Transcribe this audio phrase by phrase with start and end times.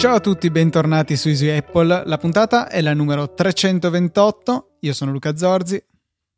[0.00, 2.04] Ciao a tutti, bentornati su Easy Apple.
[2.06, 4.76] La puntata è la numero 328.
[4.80, 5.76] Io sono Luca Zorzi.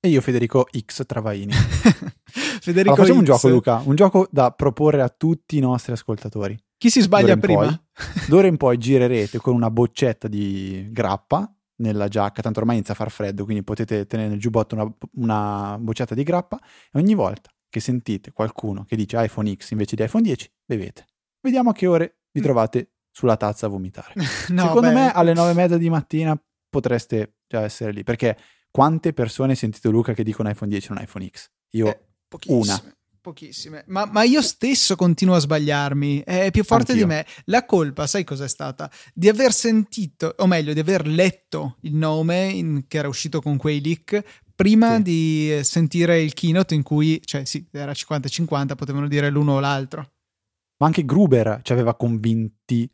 [0.00, 1.52] E io Federico X Travaini.
[1.54, 3.28] Federico allora, facciamo un X.
[3.28, 3.80] gioco, Luca.
[3.84, 6.60] Un gioco da proporre a tutti i nostri ascoltatori.
[6.76, 7.66] Chi si sbaglia prima?
[7.66, 12.94] poi- D'ora in poi girerete con una boccetta di grappa nella giacca, tanto ormai inizia
[12.94, 16.58] a far freddo, quindi potete tenere nel giubbotto una, una boccetta di grappa
[16.92, 21.06] e ogni volta che sentite qualcuno che dice iPhone X invece di iPhone 10, bevete.
[21.40, 24.14] Vediamo a che ore vi trovate sulla tazza a vomitare.
[24.48, 26.36] No, Secondo beh, me alle nove e mezza di mattina
[26.68, 28.36] potreste già essere lì, perché
[28.70, 31.50] quante persone hai sentito Luca che dicono iPhone 10 e non iPhone X?
[31.72, 32.94] Io Eh, pochissime, una.
[33.20, 33.84] Pochissime.
[33.86, 36.22] Ma, ma io stesso continuo a sbagliarmi.
[36.24, 37.06] È più forte Anch'io.
[37.06, 37.26] di me.
[37.44, 38.90] La colpa, sai cos'è stata?
[39.14, 43.58] Di aver sentito, o meglio, di aver letto il nome in- che era uscito con
[43.58, 45.02] quei leak prima Sì.
[45.02, 49.60] di eh, sentire il keynote in cui, cioè sì, era 50-50, potevano dire l'uno o
[49.60, 50.14] l'altro.
[50.78, 52.90] Ma anche Gruber ci aveva convinti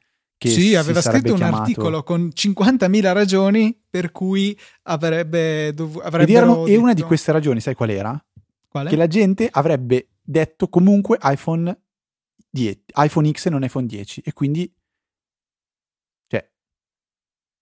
[0.47, 6.05] sì, aveva scritto un chiamato- articolo con 50.000 ragioni per cui avrebbe dovuto.
[6.36, 8.25] Erano- e una di queste ragioni, sai qual era?
[8.69, 8.89] Quale?
[8.91, 11.77] Che la gente avrebbe detto comunque iPhone
[12.50, 14.70] 10, iPhone X e non iPhone 10 e quindi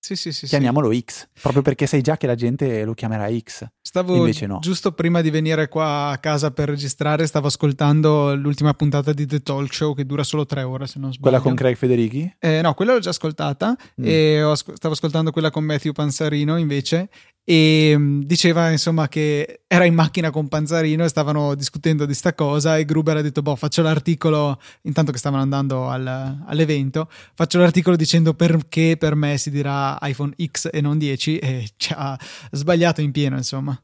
[0.07, 3.67] Sì, sì, sì, chiamiamolo X, proprio perché sai già che la gente lo chiamerà X.
[3.83, 4.59] Stavo Invece no.
[4.61, 9.41] giusto prima di venire qua a casa per registrare, stavo ascoltando l'ultima puntata di The
[9.41, 11.23] Talk Show che dura solo tre ore, se non sbaglio.
[11.31, 12.37] Quella con Craig Federichi?
[12.39, 14.05] Eh, no, quella l'ho già ascoltata Mm.
[14.05, 17.09] e stavo ascoltando quella con Matthew Panzarino invece
[17.49, 22.35] e mh, diceva insomma che era in macchina con Panzarino e stavano discutendo di sta
[22.35, 27.61] cosa e Gruber ha detto boh faccio l'articolo intanto che stavano andando al- all'evento faccio
[27.61, 32.19] l'articolo dicendo perché per me si dirà iPhone X e non 10 e ci ha
[32.51, 33.81] sbagliato in pieno insomma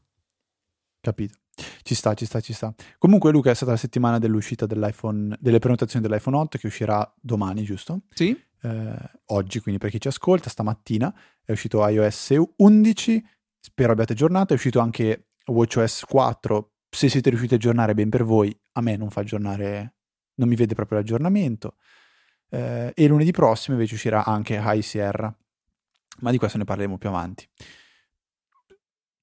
[0.99, 1.37] Capito.
[1.81, 2.73] Ci sta, ci sta, ci sta.
[2.97, 7.63] Comunque Luca è stata la settimana dell'uscita dell'iPhone, delle prenotazioni dell'iPhone 8 che uscirà domani,
[7.63, 8.03] giusto?
[8.13, 8.33] sì?
[8.63, 11.13] eh, oggi, quindi per chi ci ascolta, stamattina
[11.43, 13.25] è uscito iOS 11,
[13.65, 18.23] spero abbiate aggiornato, è uscito anche WatchOS 4, se siete riusciti a aggiornare ben per
[18.23, 19.95] voi, a me non fa aggiornare,
[20.35, 21.75] non mi vede proprio l'aggiornamento,
[22.49, 25.33] Eh, e lunedì prossimo invece uscirà anche High Sierra,
[26.19, 27.47] ma di questo ne parleremo più avanti.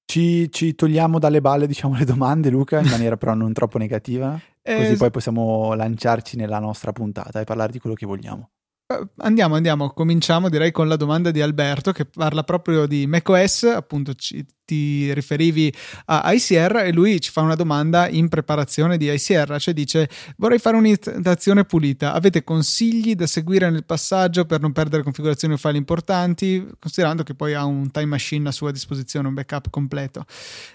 [0.05, 4.31] Ci, ci togliamo dalle balle, diciamo, le domande, Luca, in maniera però non troppo negativa,
[4.61, 8.49] così Eh, poi possiamo lanciarci nella nostra puntata e parlare di quello che vogliamo.
[8.91, 13.63] Eh, Andiamo, andiamo, cominciamo direi con la domanda di Alberto che parla proprio di macOS,
[13.63, 15.73] appunto ci- ti riferivi
[16.05, 20.59] a iSierra e lui ci fa una domanda in preparazione di iSierra, cioè dice vorrei
[20.59, 25.77] fare un'installazione pulita, avete consigli da seguire nel passaggio per non perdere configurazioni o file
[25.77, 30.25] importanti, considerando che poi ha un time machine a sua disposizione, un backup completo.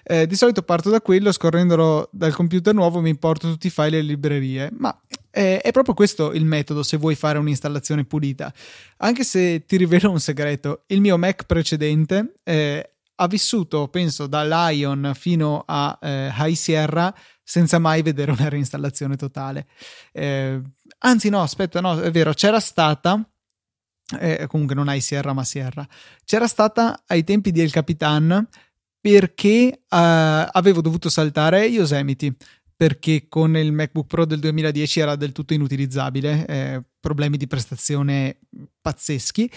[0.04, 3.98] Eh, di solito parto da quello, scorrendolo dal computer nuovo mi importo tutti i file
[3.98, 4.96] e le librerie, ma
[5.36, 8.50] eh, è proprio questo il metodo se vuoi fare un'installazione pulita.
[8.98, 14.44] Anche se ti rivelo un segreto, il mio Mac precedente eh, ha vissuto, penso, da
[14.44, 19.66] Lion fino a eh, High Sierra senza mai vedere una reinstallazione totale.
[20.10, 20.58] Eh,
[21.00, 23.22] anzi, no, aspetta, no, è vero, c'era stata.
[24.18, 25.86] eh, comunque non High Sierra, ma Sierra.
[26.24, 28.48] C'era stata ai tempi di El Capitan
[28.98, 32.34] perché eh, avevo dovuto saltare Yosemite
[32.76, 38.38] perché con il MacBook Pro del 2010 era del tutto inutilizzabile, eh, problemi di prestazione
[38.80, 39.50] pazzeschi.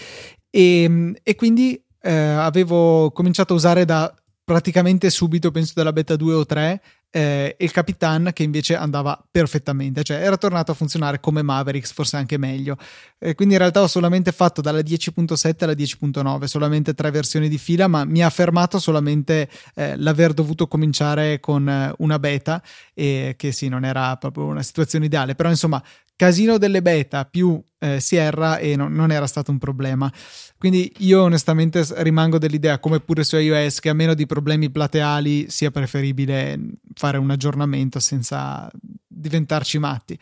[0.50, 4.14] E, e quindi eh, avevo cominciato a usare da
[4.44, 6.82] praticamente subito, penso dalla beta 2 o 3,
[7.12, 12.18] eh, il Capitan che invece andava perfettamente, cioè era tornato a funzionare come Mavericks, forse
[12.18, 12.78] anche meglio.
[13.18, 17.58] Eh, quindi in realtà ho solamente fatto dalla 10.7 alla 10.9, solamente tre versioni di
[17.58, 22.62] fila, ma mi ha fermato solamente eh, l'aver dovuto cominciare con eh, una beta
[22.94, 25.82] e che sì, non era proprio una situazione ideale, però insomma,
[26.20, 30.12] casino delle beta più eh, Sierra e non, non era stato un problema.
[30.58, 35.50] Quindi io onestamente rimango dell'idea, come pure su iOS, che a meno di problemi plateali
[35.50, 36.60] sia preferibile
[36.94, 38.70] fare un aggiornamento senza
[39.08, 40.20] diventarci matti.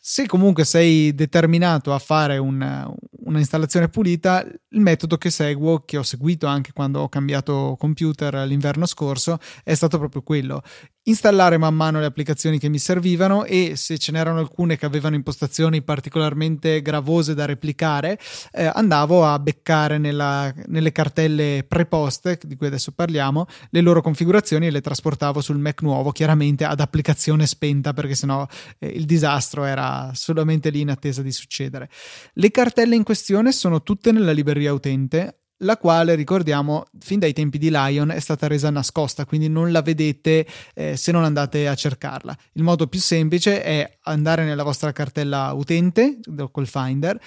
[0.00, 2.92] Se comunque sei determinato a fare un-
[3.26, 8.34] una installazione pulita, il metodo che seguo, che ho seguito anche quando ho cambiato computer
[8.46, 10.62] l'inverno scorso, è stato proprio quello.
[11.08, 15.14] Installare man mano le applicazioni che mi servivano e se ce n'erano alcune che avevano
[15.14, 18.18] impostazioni particolarmente gravose da replicare,
[18.52, 24.66] eh, andavo a beccare nella- nelle cartelle preposte, di cui adesso parliamo, le loro configurazioni
[24.66, 28.46] e le trasportavo sul Mac nuovo, chiaramente ad applicazione spenta, perché sennò
[28.78, 31.88] eh, il disastro era solamente lì in attesa di succedere.
[32.34, 37.58] Le cartelle in questione sono tutte nella libreria utente, la quale ricordiamo fin dai tempi
[37.58, 41.74] di Lion è stata resa nascosta, quindi non la vedete eh, se non andate a
[41.74, 42.36] cercarla.
[42.52, 46.20] Il modo più semplice è andare nella vostra cartella utente
[46.50, 47.18] col Finder,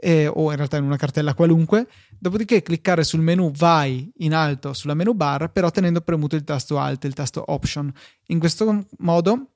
[0.00, 1.86] eh, o in realtà in una cartella qualunque,
[2.18, 6.78] dopodiché cliccare sul menu vai in alto sulla menu bar, però tenendo premuto il tasto
[6.78, 7.92] Alt, il tasto Option.
[8.28, 9.50] In questo modo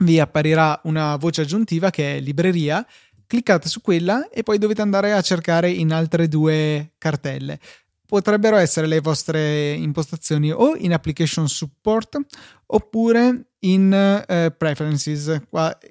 [0.00, 2.84] vi apparirà una voce aggiuntiva che è libreria,
[3.26, 7.58] cliccate su quella e poi dovete andare a cercare in altre due cartelle.
[8.06, 12.18] Potrebbero essere le vostre impostazioni o in application support
[12.66, 15.40] oppure in eh, preferences.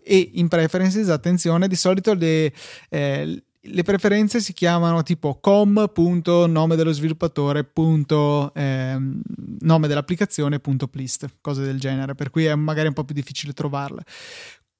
[0.03, 2.53] E in preferences attenzione di solito le,
[2.89, 8.97] eh, le preferenze si chiamano tipo com.nome dello sviluppatore punto, eh,
[9.59, 10.61] nome dell'applicazione
[11.41, 14.03] cose del genere per cui è magari un po' più difficile trovarle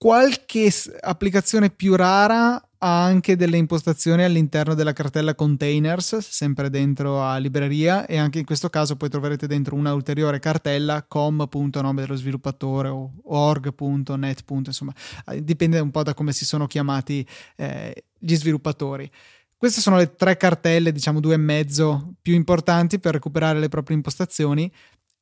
[0.04, 0.70] qualche
[1.00, 8.06] applicazione più rara ha anche delle impostazioni all'interno della cartella containers, sempre dentro a libreria,
[8.06, 13.14] e anche in questo caso poi troverete dentro una ulteriore cartella com.nome dello sviluppatore o
[13.24, 14.44] org.net.
[14.50, 14.94] Insomma,
[15.28, 17.26] eh, dipende un po' da come si sono chiamati
[17.56, 19.10] eh, gli sviluppatori.
[19.56, 23.96] Queste sono le tre cartelle, diciamo due e mezzo, più importanti per recuperare le proprie
[23.96, 24.70] impostazioni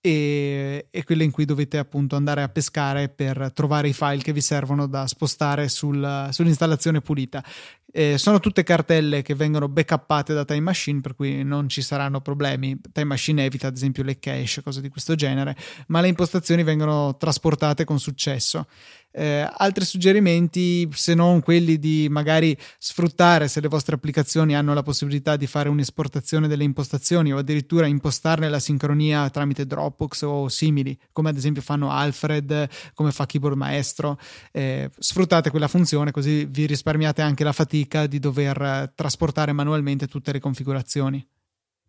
[0.01, 4.33] e, e, quelle in cui dovete appunto andare a pescare per trovare i file che
[4.33, 7.43] vi servono da spostare sul, sull'installazione pulita.
[7.93, 12.21] Eh, sono tutte cartelle che vengono backuppate da Time Machine, per cui non ci saranno
[12.21, 12.79] problemi.
[12.93, 15.55] Time Machine evita ad esempio le cache, cose di questo genere,
[15.87, 18.65] ma le impostazioni vengono trasportate con successo.
[19.13, 24.83] Eh, altri suggerimenti, se non quelli di magari sfruttare se le vostre applicazioni hanno la
[24.83, 30.97] possibilità di fare un'esportazione delle impostazioni o addirittura impostarne la sincronia tramite Dropbox o simili,
[31.11, 34.17] come ad esempio fanno Alfred, come fa Keyboard Maestro.
[34.53, 40.31] Eh, sfruttate quella funzione così vi risparmiate anche la fatica di dover trasportare manualmente tutte
[40.31, 41.25] le configurazioni.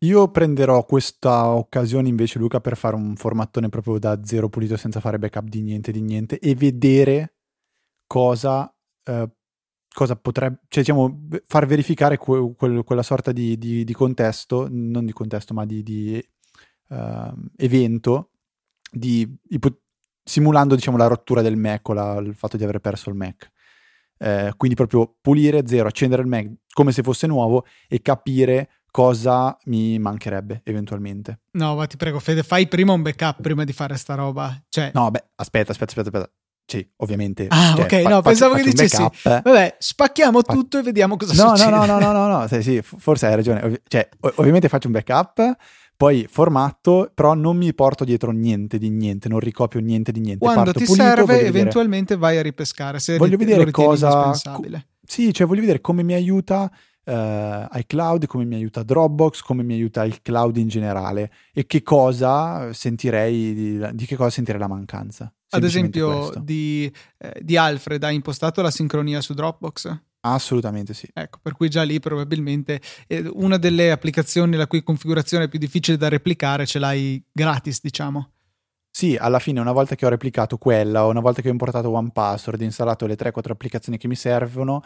[0.03, 4.99] Io prenderò questa occasione invece, Luca, per fare un formattone proprio da zero pulito senza
[4.99, 7.35] fare backup di niente, di niente e vedere
[8.09, 8.75] cosa,
[9.05, 9.31] eh,
[9.89, 15.07] cosa potrebbe, cioè diciamo, far verificare que, que, quella sorta di, di, di, contesto, non
[15.07, 16.29] di contesto, ma di, di
[16.89, 18.31] uh, evento,
[18.91, 19.39] di,
[20.25, 23.51] simulando diciamo la rottura del Mac o la, il fatto di aver perso il Mac.
[24.23, 29.57] Eh, quindi proprio pulire zero, accendere il Mac come se fosse nuovo e capire cosa
[29.65, 31.41] mi mancherebbe eventualmente.
[31.59, 34.63] No, ma ti prego, Fede, fai prima un backup prima di fare sta roba.
[34.69, 34.93] Cioè...
[34.95, 36.33] No, beh, aspetta, aspetta, aspetta, aspetta.
[36.65, 37.47] Sì, ovviamente.
[37.49, 39.05] Ah, cioè, ok, fa, no, pensavo che dicessi.
[39.25, 40.53] Vabbè, spacchiamo fa...
[40.53, 41.71] tutto e vediamo cosa no, succede.
[41.71, 43.61] No, no, no, no, no, no, sì, sì, forse hai ragione.
[43.65, 45.57] Ov- cioè, ov- ovviamente faccio un backup,
[46.03, 50.45] poi formatto, però non mi porto dietro niente di niente, non ricopio niente di niente.
[50.45, 52.99] Quando ti pulito, serve, eventualmente vai a ripescare.
[52.99, 54.33] Se voglio rit- vedere cosa.
[54.43, 54.61] Co-
[55.07, 56.69] sì, cioè voglio vedere come mi aiuta
[57.05, 61.85] uh, iCloud, come mi aiuta Dropbox, come mi aiuta il cloud in generale e che
[61.85, 65.33] cosa sentirei, di, di che cosa sentirei la mancanza.
[65.51, 70.01] Ad esempio di, eh, di Alfred hai impostato la sincronia su Dropbox?
[70.25, 71.09] Assolutamente sì.
[71.13, 75.59] Ecco, per cui già lì probabilmente eh, una delle applicazioni la cui configurazione è più
[75.59, 78.31] difficile da replicare ce l'hai gratis, diciamo.
[78.89, 81.91] Sì, alla fine una volta che ho replicato quella, o una volta che ho importato
[81.91, 84.83] OnePassword e installato le 3-4 applicazioni che mi servono,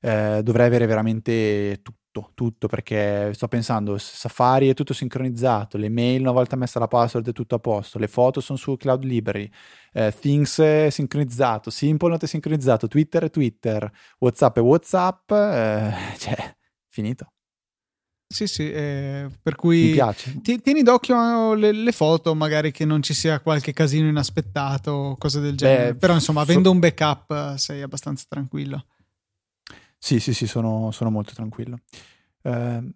[0.00, 1.98] eh, dovrei avere veramente tutto,
[2.34, 7.28] tutto, perché sto pensando, Safari è tutto sincronizzato, le mail una volta messa la password
[7.28, 9.50] è tutto a posto, le foto sono su Cloud Library,
[9.92, 15.92] eh, Things è sincronizzato, Simple Note è sincronizzato, Twitter è Twitter, Whatsapp è Whatsapp, eh,
[16.18, 16.56] cioè,
[16.88, 17.32] finito.
[18.30, 20.38] Sì, sì, eh, per cui Mi piace.
[20.42, 25.16] Ti, tieni d'occhio le, le, foto, magari che non ci sia qualche casino inaspettato o
[25.16, 25.92] cose del genere.
[25.92, 26.74] Beh, Però insomma, avendo so...
[26.74, 28.84] un backup sei abbastanza tranquillo.
[29.98, 31.80] Sì, sì, sì, sono, sono molto tranquillo.
[32.42, 32.92] Eh,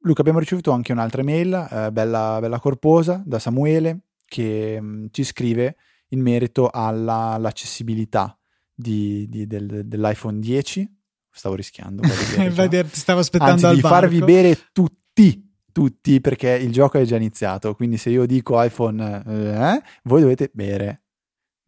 [0.00, 5.06] Luca, abbiamo ricevuto anche un'altra email, eh, bella, bella, corposa, da Samuele, che mh, mm,
[5.10, 5.76] ci scrive
[6.08, 8.38] in merito all'accessibilità
[8.72, 10.96] di, di, del, dell'iPhone 10.
[11.30, 12.02] Stavo rischiando.
[12.36, 17.16] Vedere, ti stavo aspettando Anzi, di farvi bere tutti, tutti, perché il gioco è già
[17.16, 17.74] iniziato.
[17.74, 21.02] Quindi se io dico iPhone, eh, voi dovete bere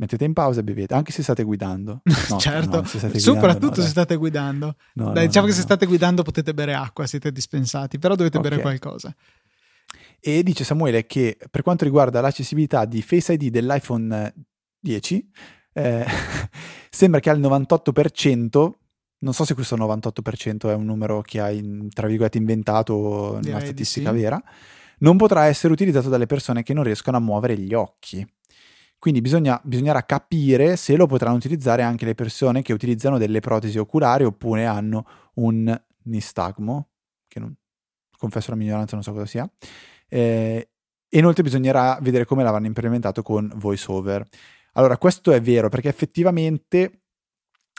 [0.00, 2.00] mettete in pausa e bevete, anche se state guidando.
[2.30, 4.76] No, certo, no, se state soprattutto no, se state guidando.
[4.92, 8.50] Dai, diciamo che se state guidando potete bere acqua, siete dispensati, però dovete okay.
[8.50, 9.14] bere qualcosa.
[10.20, 14.34] E dice Samuele che per quanto riguarda l'accessibilità di Face ID dell'iPhone
[14.78, 15.30] 10,
[15.72, 16.04] eh,
[16.88, 18.70] sembra che al 98%,
[19.18, 23.60] non so se questo 98% è un numero che hai, tra virgolette, inventato o una
[23.60, 24.16] statistica sì.
[24.16, 24.42] vera,
[24.98, 28.26] non potrà essere utilizzato dalle persone che non riescono a muovere gli occhi.
[29.00, 33.78] Quindi bisogna, bisognerà capire se lo potranno utilizzare anche le persone che utilizzano delle protesi
[33.78, 36.90] oculari oppure hanno un nistagmo,
[37.26, 37.56] che non,
[38.18, 39.50] confesso la minoranza, non so cosa sia.
[40.06, 40.68] Eh,
[41.08, 44.28] e inoltre bisognerà vedere come l'avranno implementato con VoiceOver.
[44.74, 47.04] Allora, questo è vero perché effettivamente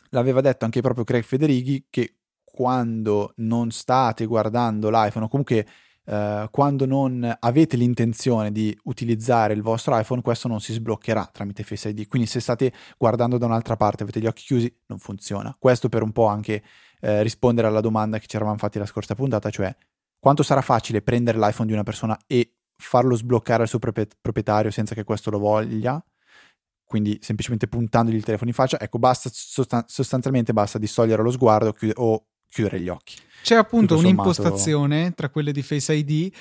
[0.09, 5.67] l'aveva detto anche proprio Craig Federighi che quando non state guardando l'iPhone o comunque
[6.05, 11.63] eh, quando non avete l'intenzione di utilizzare il vostro iPhone, questo non si sbloccherà tramite
[11.63, 12.07] Face ID.
[12.07, 15.55] Quindi se state guardando da un'altra parte, avete gli occhi chiusi, non funziona.
[15.57, 16.63] Questo per un po' anche
[17.01, 19.75] eh, rispondere alla domanda che ci eravamo fatti la scorsa puntata, cioè
[20.19, 24.95] quanto sarà facile prendere l'iPhone di una persona e farlo sbloccare al suo proprietario senza
[24.95, 26.03] che questo lo voglia,
[26.83, 31.71] quindi semplicemente puntandogli il telefono in faccia, ecco, basta sostan- sostanzialmente basta distogliere lo sguardo
[31.73, 33.15] chiud- o chiudere gli occhi.
[33.41, 36.31] C'è appunto un'impostazione tra quelle di Face ID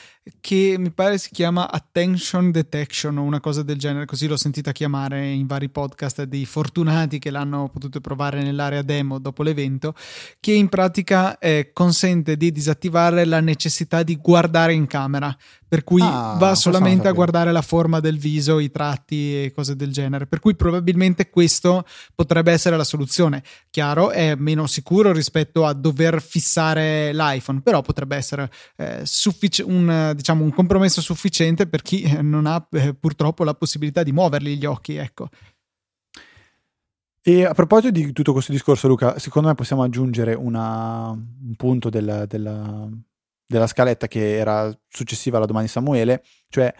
[0.40, 4.71] che mi pare si chiama Attention Detection o una cosa del genere, così l'ho sentita
[4.73, 9.95] chiamare in vari podcast dei fortunati che l'hanno potuto provare nell'area demo dopo l'evento,
[10.38, 15.35] che in pratica eh, consente di disattivare la necessità di guardare in camera
[15.71, 19.76] per cui ah, va solamente a guardare la forma del viso, i tratti e cose
[19.76, 20.26] del genere.
[20.26, 23.45] Per cui probabilmente questo potrebbe essere la soluzione.
[23.71, 30.12] Chiaro, è meno sicuro rispetto a dover fissare l'iPhone, però potrebbe essere eh, suffic- un,
[30.14, 34.56] diciamo, un, compromesso sufficiente per chi eh, non ha eh, purtroppo la possibilità di muoverli
[34.56, 34.97] gli occhi.
[34.97, 35.28] Ecco.
[37.23, 41.90] E a proposito di tutto questo discorso, Luca, secondo me possiamo aggiungere una, un punto
[41.90, 42.88] della, della
[43.50, 46.73] della scaletta che era successiva alla domanda di Samuele, cioè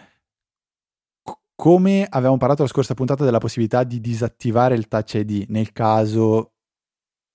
[1.53, 6.53] come avevamo parlato la scorsa puntata della possibilità di disattivare il touch ID nel caso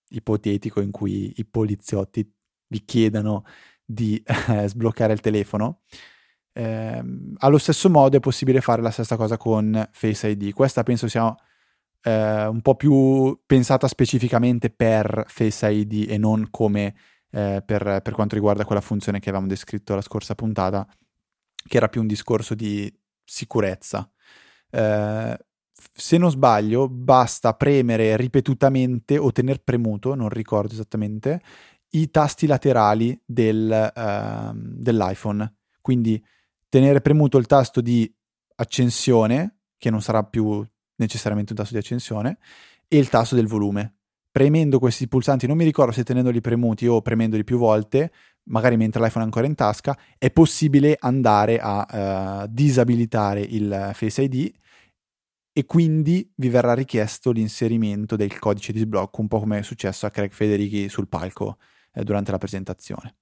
[0.09, 2.36] ipotetico in cui i poliziotti
[2.68, 3.44] vi chiedano
[3.85, 5.80] di eh, sbloccare il telefono.
[6.52, 7.02] Eh,
[7.38, 10.52] allo stesso modo è possibile fare la stessa cosa con Face ID.
[10.52, 11.35] Questa penso sia
[12.02, 16.94] eh, un po' più pensata specificamente per Face ID e non come
[17.30, 20.87] eh, per, per, quanto riguarda quella funzione che avevamo descritto la scorsa puntata,
[21.66, 22.92] che era più un discorso di
[23.25, 24.08] sicurezza.
[24.70, 25.38] Eh,
[25.92, 31.42] se non sbaglio, basta premere ripetutamente o tener premuto, non ricordo esattamente,
[31.99, 35.55] i tasti laterali del, uh, dell'iPhone.
[35.81, 36.23] Quindi
[36.69, 38.12] tenere premuto il tasto di
[38.57, 40.65] accensione, che non sarà più
[40.97, 42.38] necessariamente un tasto di accensione,
[42.88, 43.97] e il tasto del volume
[44.37, 48.12] premendo questi pulsanti, non mi ricordo se tenendoli premuti o premendoli più volte,
[48.50, 54.21] magari mentre l'iPhone è ancora in tasca, è possibile andare a uh, disabilitare il Face
[54.21, 54.53] ID
[55.55, 60.05] e quindi vi verrà richiesto l'inserimento del codice di sblocco, un po' come è successo
[60.05, 61.57] a Craig Federighi sul palco
[61.97, 63.17] eh, durante la presentazione.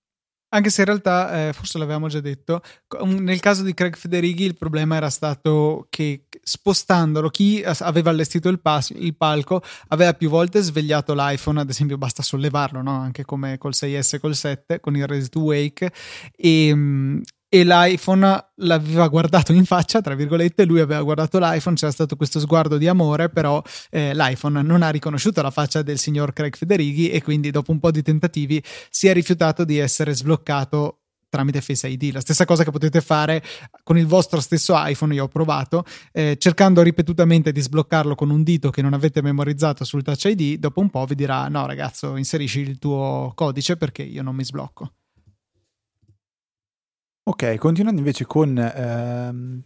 [0.54, 2.62] Anche se in realtà, eh, forse l'avevamo già detto,
[3.06, 8.60] nel caso di Craig Federighi il problema era stato che spostandolo, chi aveva allestito il,
[8.60, 12.92] pas- il palco aveva più volte svegliato l'iPhone, ad esempio basta sollevarlo, no?
[12.92, 15.92] anche come col 6S e col 7 con il Ready to Wake,
[16.36, 17.20] e, mm,
[17.54, 22.40] e l'iPhone l'aveva guardato in faccia, tra virgolette, lui aveva guardato l'iPhone, c'era stato questo
[22.40, 27.10] sguardo di amore, però eh, l'iPhone non ha riconosciuto la faccia del signor Craig Federighi
[27.10, 31.86] e quindi dopo un po' di tentativi si è rifiutato di essere sbloccato tramite Face
[31.86, 32.12] ID.
[32.12, 33.40] La stessa cosa che potete fare
[33.84, 38.42] con il vostro stesso iPhone, io ho provato, eh, cercando ripetutamente di sbloccarlo con un
[38.42, 42.16] dito che non avete memorizzato sul Touch ID, dopo un po' vi dirà no ragazzo
[42.16, 44.90] inserisci il tuo codice perché io non mi sblocco.
[47.34, 49.62] Ok, continuando invece con ehm,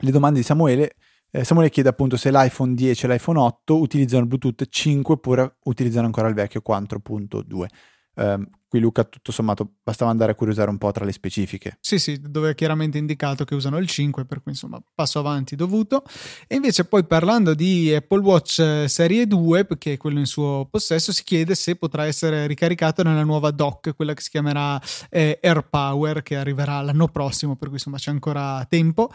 [0.00, 0.96] le domande di Samuele,
[1.30, 5.56] eh, Samuele chiede appunto se l'iPhone 10 e l'iPhone 8 utilizzano il Bluetooth 5 oppure
[5.64, 7.66] utilizzano ancora il vecchio 4.2.
[8.14, 11.78] Eh, qui Luca tutto sommato bastava andare a curiosare un po' tra le specifiche.
[11.80, 15.56] Sì, sì, dove è chiaramente indicato che usano il 5, per cui insomma passo avanti
[15.56, 16.04] dovuto.
[16.46, 20.66] E invece poi parlando di Apple Watch eh, Serie 2, che è quello in suo
[20.70, 25.38] possesso, si chiede se potrà essere ricaricato nella nuova dock, quella che si chiamerà eh,
[25.42, 29.10] AirPower, che arriverà l'anno prossimo, per cui insomma c'è ancora tempo.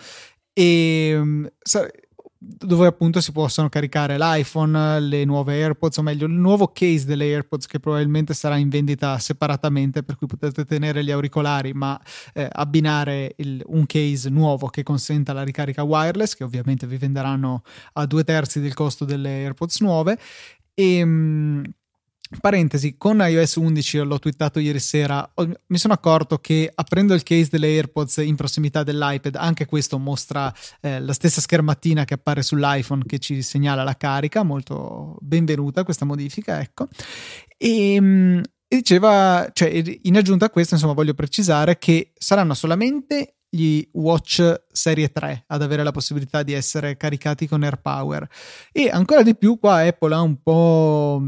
[0.51, 1.45] E mm,
[2.45, 7.25] dove appunto si possono caricare l'iPhone, le nuove AirPods, o meglio, il nuovo case delle
[7.25, 11.99] AirPods che probabilmente sarà in vendita separatamente, per cui potete tenere gli auricolari, ma
[12.33, 17.63] eh, abbinare il, un case nuovo che consenta la ricarica wireless, che ovviamente vi venderanno
[17.93, 20.17] a due terzi del costo delle AirPods nuove.
[20.73, 21.05] E.
[21.05, 21.63] Mh,
[22.39, 25.29] Parentesi, con iOS 11 l'ho twittato ieri sera,
[25.67, 30.51] mi sono accorto che aprendo il case delle AirPods in prossimità dell'iPad, anche questo mostra
[30.81, 36.05] eh, la stessa schermattina che appare sull'iPhone che ci segnala la carica, molto benvenuta questa
[36.05, 36.87] modifica, ecco.
[37.57, 43.35] E, ehm, e diceva, cioè in aggiunta a questo, insomma, voglio precisare che saranno solamente
[43.47, 48.27] gli Watch Serie 3 ad avere la possibilità di essere caricati con AirPower
[48.71, 51.21] e ancora di più qua Apple ha un po'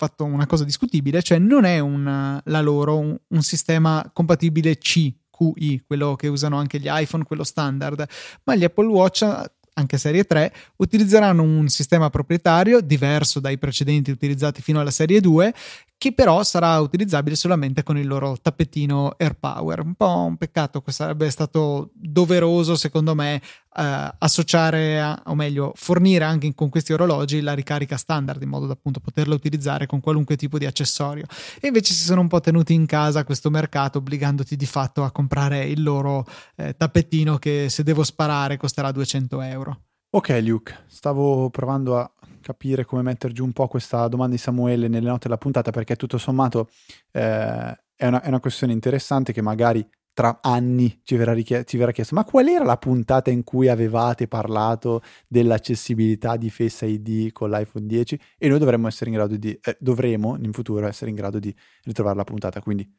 [0.00, 5.82] fatto una cosa discutibile, cioè non è un, la loro un, un sistema compatibile CQI,
[5.86, 8.06] quello che usano anche gli iPhone, quello standard,
[8.44, 9.26] ma gli Apple Watch
[9.74, 15.54] anche serie 3, utilizzeranno un sistema proprietario diverso dai precedenti utilizzati fino alla serie 2
[16.00, 19.80] che però sarà utilizzabile solamente con il loro tappetino AirPower.
[19.80, 26.24] Un po' un peccato, sarebbe stato doveroso secondo me eh, associare, a, o meglio, fornire
[26.24, 30.36] anche con questi orologi la ricarica standard in modo da appunto poterla utilizzare con qualunque
[30.36, 31.26] tipo di accessorio.
[31.60, 35.10] E invece si sono un po' tenuti in casa questo mercato, obbligandoti di fatto a
[35.10, 36.24] comprare il loro
[36.56, 39.80] eh, tappetino che se devo sparare costerà 200 euro.
[40.12, 44.88] Ok, Luke, stavo provando a capire come mettere giù un po' questa domanda di Samuele
[44.88, 46.68] nelle note della puntata perché tutto sommato
[47.12, 51.76] eh, è, una, è, una, questione interessante che magari tra anni ci verrà, richie- ci
[51.76, 57.32] verrà, chiesto ma qual era la puntata in cui avevate parlato dell'accessibilità di Face ID
[57.32, 61.10] con l'iPhone 10 e noi dovremmo essere in grado di eh, dovremo in futuro essere
[61.10, 61.54] in grado di
[61.84, 62.60] ritrovare la puntata.
[62.60, 62.90] Quindi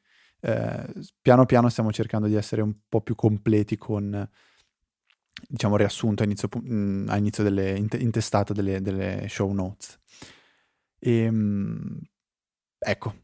[0.42, 4.28] eh, piano piano stiamo cercando di essere un po' più completi con
[5.48, 10.00] diciamo riassunto a inizio, mm, a inizio delle intestato delle, delle show notes.
[11.00, 12.00] E, ehm,
[12.78, 13.16] ecco,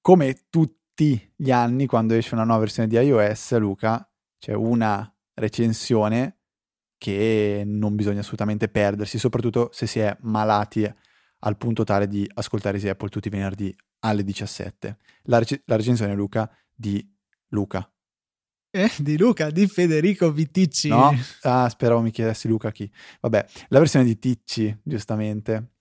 [0.00, 6.38] come tutti gli anni quando esce una nuova versione di iOS, Luca, c'è una recensione
[6.98, 10.90] che non bisogna assolutamente perdersi, soprattutto se si è malati
[11.40, 14.98] al punto tale di ascoltare Easy Apple tutti i venerdì alle 17.
[15.22, 17.06] La, rec- la recensione, Luca, di
[17.48, 17.90] Luca,
[18.70, 20.88] eh, di Luca, di Federico Viticci.
[20.88, 21.12] No,
[21.42, 22.90] ah, speravo mi chiedessi Luca chi.
[23.20, 25.72] Vabbè, la versione di Ticci, giustamente.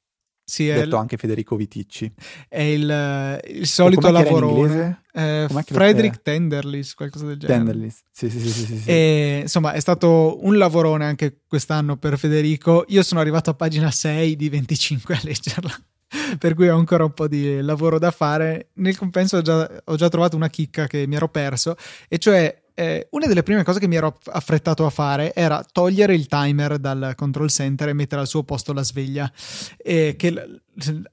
[0.44, 2.12] Sì, è detto anche Federico Viticci.
[2.48, 4.66] È il, il solito lavoro.
[5.14, 7.60] Eh, Frederick Tenderlis, qualcosa del genere.
[7.60, 8.50] Tenderlis, sì, sì, sì.
[8.50, 8.90] sì, sì.
[8.90, 12.86] E, insomma, è stato un lavorone anche quest'anno per Federico.
[12.88, 15.84] Io sono arrivato a pagina 6 di 25 a leggerla.
[16.40, 18.70] per cui ho ancora un po' di lavoro da fare.
[18.76, 21.76] Nel compenso ho già, ho già trovato una chicca che mi ero perso,
[22.08, 26.14] e cioè eh, una delle prime cose che mi ero affrettato a fare era togliere
[26.14, 29.30] il timer dal control center e mettere al suo posto la sveglia,
[29.78, 30.62] eh, che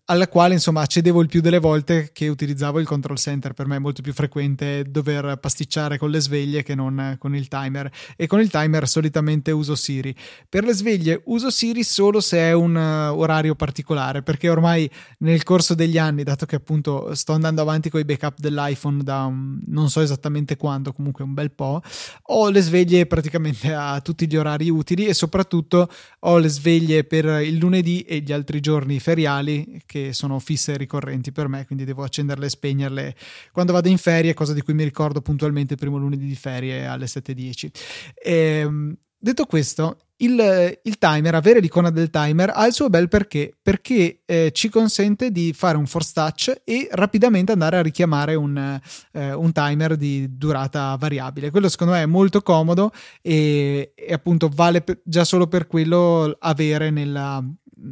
[0.06, 3.52] alla quale insomma accedevo il più delle volte che utilizzavo il control center.
[3.52, 7.48] Per me è molto più frequente dover pasticciare con le sveglie che non con il
[7.48, 7.90] timer.
[8.16, 10.14] E con il timer solitamente uso Siri.
[10.48, 15.42] Per le sveglie uso Siri solo se è un uh, orario particolare perché ormai nel
[15.42, 19.60] corso degli anni dato che appunto sto andando avanti con i backup dell'iPhone da un,
[19.66, 21.82] non so esattamente quando comunque un bel po'
[22.22, 25.88] ho le sveglie praticamente a tutti gli orari utili e soprattutto
[26.20, 29.55] ho le sveglie per il lunedì e gli altri giorni feriali
[29.86, 33.16] che sono fisse e ricorrenti per me, quindi devo accenderle e spegnerle
[33.52, 36.86] quando vado in ferie, cosa di cui mi ricordo puntualmente il primo lunedì di ferie
[36.86, 37.70] alle 7.10.
[38.14, 43.08] E, ehm, detto questo, il, il, timer, avere l'icona del timer ha il suo bel
[43.08, 48.34] perché, perché eh, ci consente di fare un force touch e rapidamente andare a richiamare
[48.34, 48.80] un,
[49.12, 51.50] eh, un timer di durata variabile.
[51.50, 56.34] Quello secondo me è molto comodo e, e appunto vale per, già solo per quello
[56.38, 57.44] avere nella,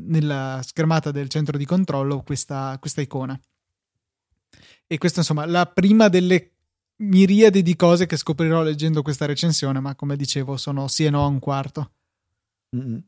[0.06, 3.38] nella schermata del centro di controllo questa, questa icona.
[4.86, 6.50] E questa insomma la prima delle
[6.96, 11.24] miriadi di cose che scoprirò leggendo questa recensione, ma come dicevo sono sì e no
[11.24, 11.90] a un quarto.
[12.76, 12.98] Mm-hmm.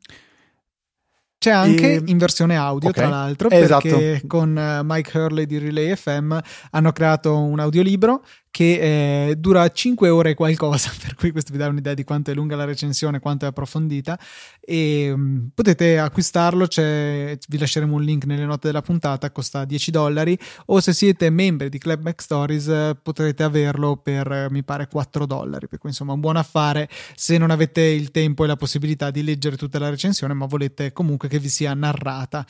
[1.38, 2.02] C'è anche e...
[2.06, 3.04] in versione audio, okay.
[3.04, 4.26] tra l'altro, perché esatto.
[4.26, 6.38] con eh, Mike Hurley di Relay FM
[6.70, 8.24] hanno creato un audiolibro
[8.56, 12.30] che eh, dura 5 ore e qualcosa, per cui questo vi dà un'idea di quanto
[12.30, 14.18] è lunga la recensione, quanto è approfondita.
[14.58, 20.38] E um, potete acquistarlo, vi lasceremo un link nelle note della puntata, costa 10 dollari.
[20.66, 24.88] O se siete membri di Club Mac Stories eh, potrete averlo per eh, mi pare
[24.88, 26.88] 4 dollari, per cui insomma un buon affare.
[27.14, 30.94] Se non avete il tempo e la possibilità di leggere tutta la recensione ma volete
[30.94, 32.46] comunque che vi sia narrata.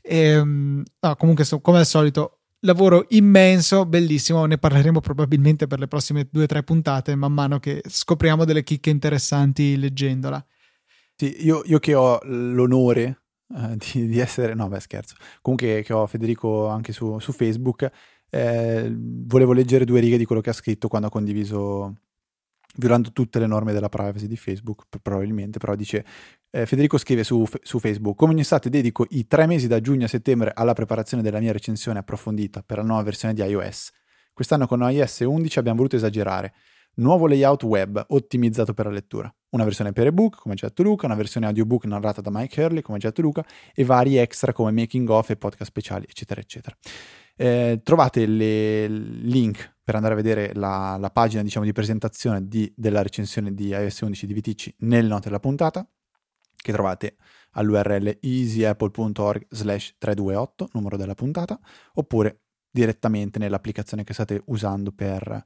[0.00, 5.78] E, um, no, comunque so, come al solito lavoro immenso, bellissimo, ne parleremo probabilmente per
[5.78, 10.44] le prossime due o tre puntate man mano che scopriamo delle chicche interessanti leggendola.
[11.14, 13.22] Sì, io, io che ho l'onore
[13.54, 17.90] eh, di, di, essere, no beh scherzo, comunque che ho Federico anche su, su Facebook,
[18.30, 21.94] eh, volevo leggere due righe di quello che ha scritto quando ha condiviso
[22.76, 26.04] violando tutte le norme della privacy di Facebook, probabilmente, però dice
[26.50, 30.06] eh, Federico scrive su, su, Facebook: Come ogni estate dedico i tre mesi da giugno
[30.06, 33.90] a settembre alla preparazione della mia recensione approfondita per la nuova versione di iOS.
[34.32, 36.54] Quest'anno con iOS 11 abbiamo voluto esagerare.
[36.94, 39.32] Nuovo layout web ottimizzato per la lettura.
[39.50, 42.82] Una versione per ebook, come già detto Luca, una versione audiobook narrata da Mike Hurley,
[42.82, 46.76] come già detto Luca, e vari extra come making of e podcast speciali, eccetera, eccetera.
[47.36, 52.72] Eh, trovate il link per andare a vedere la, la pagina diciamo, di presentazione di,
[52.76, 55.88] della recensione di iOS 11 di VTC nelle note della puntata
[56.68, 57.16] che trovate
[57.52, 61.58] all'url easyapple.org slash 328, numero della puntata,
[61.94, 65.44] oppure direttamente nell'applicazione che state usando per,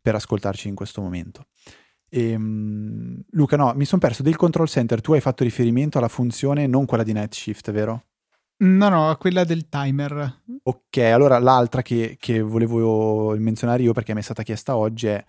[0.00, 1.46] per ascoltarci in questo momento.
[2.10, 5.00] E, um, Luca, no, mi sono perso del control center.
[5.00, 8.04] Tu hai fatto riferimento alla funzione non quella di Night Shift, vero?
[8.56, 10.42] No, no, quella del timer.
[10.64, 15.24] Ok, allora l'altra che, che volevo menzionare io perché mi è stata chiesta oggi è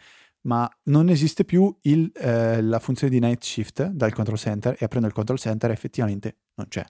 [0.45, 4.85] ma non esiste più il, eh, la funzione di night shift dal control center e
[4.85, 6.85] aprendo il control center effettivamente non c'è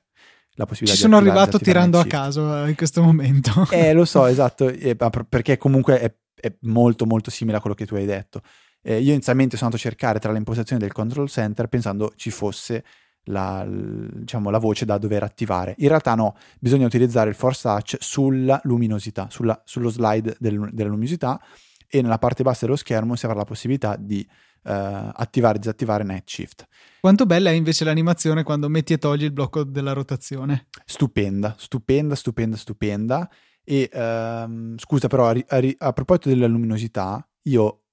[0.58, 3.68] la possibilità Ci sono arrivato tirando a caso eh, in questo momento.
[3.72, 4.96] Eh, lo so, esatto, eh,
[5.28, 8.42] perché comunque è, è molto molto simile a quello che tu hai detto.
[8.82, 12.30] Eh, io inizialmente sono andato a cercare tra le impostazioni del control center pensando ci
[12.30, 12.84] fosse
[13.26, 15.74] la, diciamo, la voce da dover attivare.
[15.80, 20.90] In realtà no, bisogna utilizzare il force touch sulla luminosità, sulla- sullo slide del- della
[20.90, 21.42] luminosità
[21.88, 24.28] e nella parte bassa dello schermo si avrà la possibilità di
[24.64, 26.68] eh, attivare e disattivare night shift.
[27.00, 30.68] Quanto bella è invece l'animazione quando metti e togli il blocco della rotazione.
[30.86, 33.30] stupenda, stupenda, stupenda, stupenda.
[33.64, 37.84] E ehm, scusa, però, a, a a proposito della luminosità, io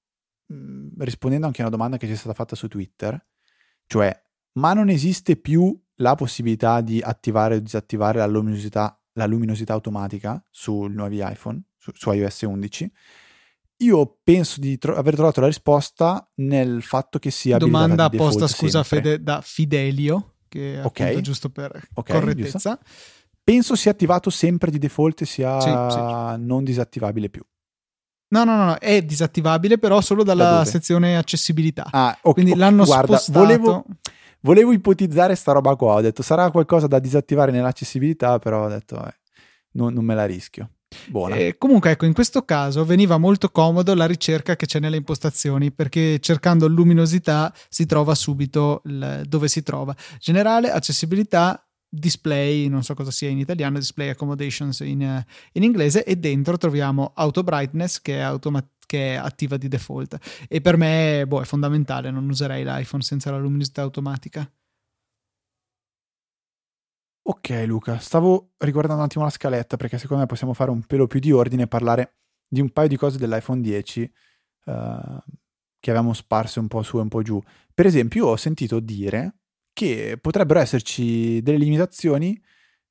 [0.47, 3.23] mh, rispondendo anche a una domanda che ci è stata fatta su Twitter,
[3.87, 4.21] cioè,
[4.53, 10.43] ma non esiste più la possibilità di attivare o disattivare la luminosità, la luminosità automatica
[10.49, 12.91] sui nuovi iPhone, su, su iOS 11?
[13.83, 18.47] Io penso di tro- aver trovato la risposta nel fatto che sia Domanda di apposta,
[18.47, 18.83] scusa.
[18.83, 20.99] Fede, da Fidelio, che è Ok.
[21.01, 22.79] appunto giusto per Ok, correttezza.
[23.43, 26.45] Penso sia attivato sempre di default e sia Sì, sì.
[26.45, 27.43] non disattivabile più.
[28.29, 30.65] No, no, no, è disattivabile però solo Da dalla dove?
[30.65, 31.87] sezione accessibilità.
[31.91, 33.39] Ah, ok, Quindi ok, l'hanno guarda, spostato.
[33.45, 33.85] Volevo,
[34.39, 35.95] volevo ipotizzare sta roba qua.
[35.95, 39.13] Ho detto sarà qualcosa da disattivare nell'accessibilità, però ho detto eh,
[39.73, 40.69] non, non me la rischio.
[41.07, 41.35] Buona.
[41.35, 45.71] Eh, comunque, ecco, in questo caso veniva molto comodo la ricerca che c'è nelle impostazioni
[45.71, 49.95] perché cercando luminosità si trova subito il- dove si trova.
[50.19, 56.03] Generale, accessibilità, display, non so cosa sia in italiano, display accommodations in, eh, in inglese
[56.03, 60.77] e dentro troviamo auto brightness che è, automa- che è attiva di default e per
[60.77, 64.49] me boh, è fondamentale, non userei l'iPhone senza la luminosità automatica.
[67.25, 71.07] Ok, Luca, stavo riguardando un attimo la scaletta perché secondo me possiamo fare un pelo
[71.07, 72.15] più di ordine e parlare
[72.47, 74.11] di un paio di cose dell'iPhone 10 eh,
[75.79, 77.41] che avevamo sparse un po' su e un po' giù.
[77.73, 79.35] Per esempio, io ho sentito dire
[79.71, 82.39] che potrebbero esserci delle limitazioni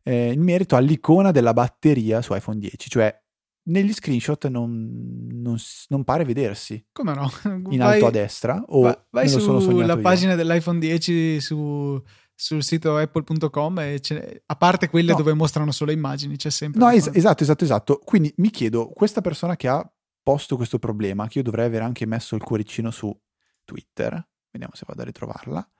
[0.03, 3.21] eh, in merito all'icona della batteria su iPhone 10, cioè
[3.65, 5.57] negli screenshot non, non
[5.89, 7.31] non pare vedersi Come no?
[7.71, 10.01] in Vai- alto a destra o Va- vai sognato sulla io.
[10.01, 12.03] pagina dell'iPhone 10 su-
[12.43, 15.19] sul sito apple.com e ce a parte quelle No.
[15.19, 16.81] dove mostrano solo immagini, c'è sempre.
[16.81, 17.99] No, es- esatto, esatto, esatto.
[18.05, 19.89] Quindi mi chiedo, questa persona che ha
[20.23, 23.17] posto questo problema, che io dovrei aver anche messo il cuoricino su
[23.65, 24.11] Twitter,
[24.51, 25.71] vediamo se vado a ritrovarla.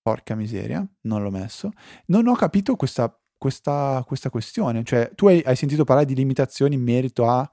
[0.00, 1.70] Porca miseria, non l'ho messo.
[2.06, 4.82] Non ho capito questa, questa, questa questione.
[4.84, 7.50] Cioè, tu hai, hai sentito parlare di limitazioni in merito a...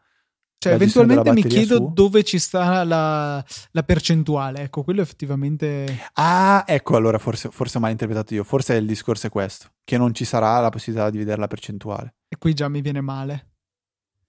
[0.61, 1.91] Cioè, eventualmente mi chiedo su?
[1.91, 4.61] dove ci sta la, la percentuale.
[4.61, 5.87] Ecco, quello effettivamente.
[6.13, 8.43] Ah, ecco, allora forse, forse ho malinterpretato io.
[8.43, 12.13] Forse il discorso è questo, che non ci sarà la possibilità di vedere la percentuale.
[12.27, 13.53] E qui già mi viene male.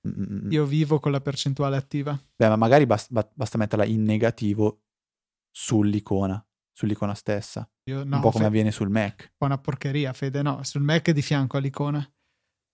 [0.08, 0.50] Mm.
[0.50, 2.18] Io vivo con la percentuale attiva.
[2.34, 4.84] Beh, ma magari bas- ba- basta metterla in negativo
[5.50, 6.42] sull'icona,
[6.72, 7.68] sull'icona stessa.
[7.90, 9.34] Io, no, un po' come Fe- avviene sul Mac.
[9.40, 10.40] una porcheria, Fede.
[10.40, 12.10] No, sul Mac è di fianco all'icona.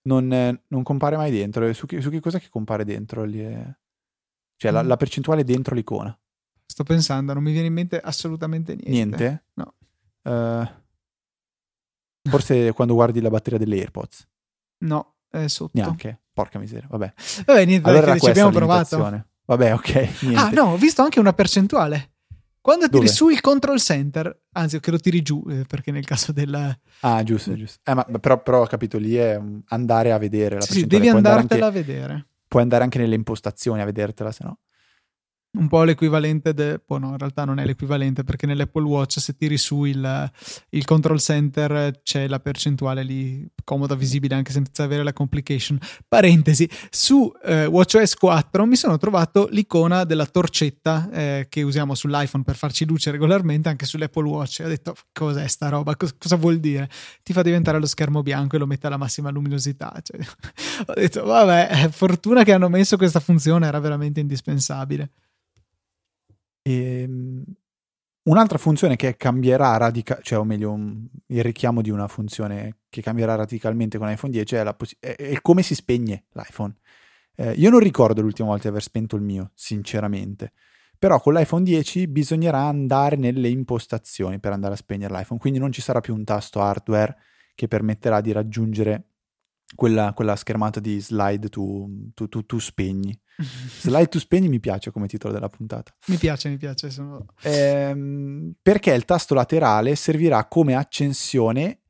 [0.03, 1.71] Non, non compare mai dentro.
[1.73, 3.25] Su che, su che cosa che compare dentro?
[3.25, 3.77] lì è-
[4.57, 4.87] Cioè, la, Mm.
[4.89, 6.19] la percentuale dentro l'icona.
[6.67, 8.91] Sto pensando, non mi viene in mente assolutamente niente.
[8.91, 9.45] Niente?
[9.55, 9.75] No.
[10.23, 10.73] Eh,
[12.31, 14.29] forse quando guardi la batteria delle AirPods.
[14.85, 15.71] No, è sotto.
[15.75, 16.23] Neanche.
[16.33, 16.87] Porca miseria.
[16.91, 17.13] Vabbè.
[17.47, 19.25] Vabbè, niente, Allora ci abbiamo la provato.
[19.45, 20.23] Vabbè, ok.
[20.23, 20.37] Niente.
[20.41, 22.13] Ah, no, ho visto anche una percentuale.
[22.69, 23.15] Quando tiri Dove?
[23.17, 26.79] su il control center, anzi, che lo tiri giù, eh, perché nel caso del.
[27.01, 27.81] Ah, giusto, giusto.
[27.91, 31.09] Eh, ma, però, però ho capito lì è andare a vedere la Sì, sì, devi
[31.09, 32.27] andartela anche- a vedere.
[32.47, 34.59] puoi andare anche nelle impostazioni a vedertela, se no.
[35.51, 36.83] Un po' l'equivalente, de...
[36.87, 40.31] oh no, in realtà non è l'equivalente perché nell'Apple Watch se tiri su il,
[40.71, 45.79] il control center c'è la percentuale lì comoda, visibile anche senza avere la complication.
[46.07, 52.45] Parentesi, su eh, WatchOS 4 mi sono trovato l'icona della torcetta eh, che usiamo sull'iPhone
[52.45, 54.61] per farci luce regolarmente anche sull'Apple Watch.
[54.63, 55.97] Ho detto cos'è sta roba?
[55.97, 56.91] Cos- cosa vuol dire?
[57.23, 59.99] Ti fa diventare lo schermo bianco e lo mette alla massima luminosità.
[60.03, 60.21] Cioè,
[60.87, 65.11] ho detto vabbè, eh, fortuna che hanno messo questa funzione, era veramente indispensabile.
[66.71, 67.43] Ehm,
[68.25, 73.01] un'altra funzione che cambierà radicalmente, cioè o meglio un- il richiamo di una funzione che
[73.03, 76.75] cambierà radicalmente con iPhone 10 è, la possi- è- è come si spegne l'iPhone.
[77.37, 80.53] Eh, io non ricordo l'ultima volta di aver spento il mio, sinceramente.
[80.99, 85.71] Però con l'iPhone 10 bisognerà andare nelle impostazioni per andare a spegnere l'iPhone, quindi non
[85.73, 87.17] ci sarà più un tasto hardware
[87.55, 89.05] che permetterà di raggiungere
[89.77, 93.19] quella, quella schermata di slide tu, tu, tu- tu spegni.
[93.81, 95.95] Slide tu spegni mi piace come titolo della puntata.
[96.07, 96.91] Mi piace, mi piace.
[96.91, 97.27] Sono...
[97.43, 101.81] Ehm, perché il tasto laterale servirà come accensione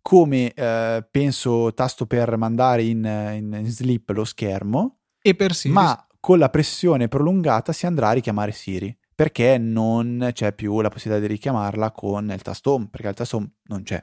[0.00, 4.98] come eh, penso tasto per mandare in, in, in, sleep lo schermo.
[5.22, 5.72] E per Siri.
[5.72, 10.88] Ma con la pressione prolungata si andrà a richiamare Siri perché non c'è più la
[10.88, 14.02] possibilità di richiamarla con il tasto home, perché il tasto home non c'è.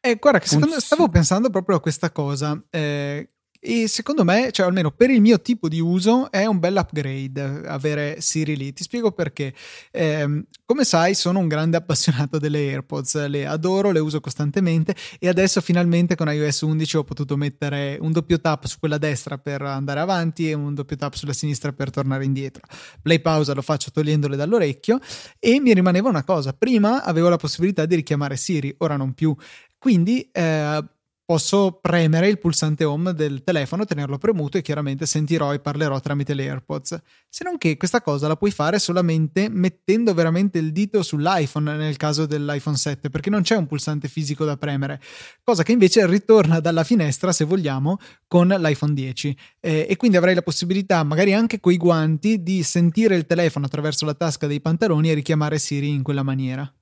[0.00, 2.62] Eh, guarda, che secondo, stavo pensando proprio a questa cosa.
[2.70, 3.35] Eh,
[3.68, 7.66] e secondo me, cioè almeno per il mio tipo di uso, è un bel upgrade
[7.66, 8.72] avere Siri lì.
[8.72, 9.52] Ti spiego perché.
[9.90, 15.26] Eh, come sai, sono un grande appassionato delle AirPods, le adoro, le uso costantemente e
[15.26, 19.62] adesso finalmente con iOS 11 ho potuto mettere un doppio tap su quella destra per
[19.62, 22.62] andare avanti e un doppio tap sulla sinistra per tornare indietro.
[23.02, 25.00] Play pausa lo faccio togliendole dall'orecchio
[25.40, 26.52] e mi rimaneva una cosa.
[26.52, 29.34] Prima avevo la possibilità di richiamare Siri, ora non più.
[29.76, 30.84] Quindi eh,
[31.26, 36.34] posso premere il pulsante home del telefono, tenerlo premuto e chiaramente sentirò e parlerò tramite
[36.34, 37.02] le AirPods.
[37.28, 41.96] Se non che questa cosa la puoi fare solamente mettendo veramente il dito sull'iPhone nel
[41.96, 45.00] caso dell'iPhone 7, perché non c'è un pulsante fisico da premere,
[45.42, 49.36] cosa che invece ritorna dalla finestra, se vogliamo, con l'iPhone 10.
[49.58, 54.06] Eh, e quindi avrai la possibilità, magari anche coi guanti, di sentire il telefono attraverso
[54.06, 56.72] la tasca dei pantaloni e richiamare Siri in quella maniera.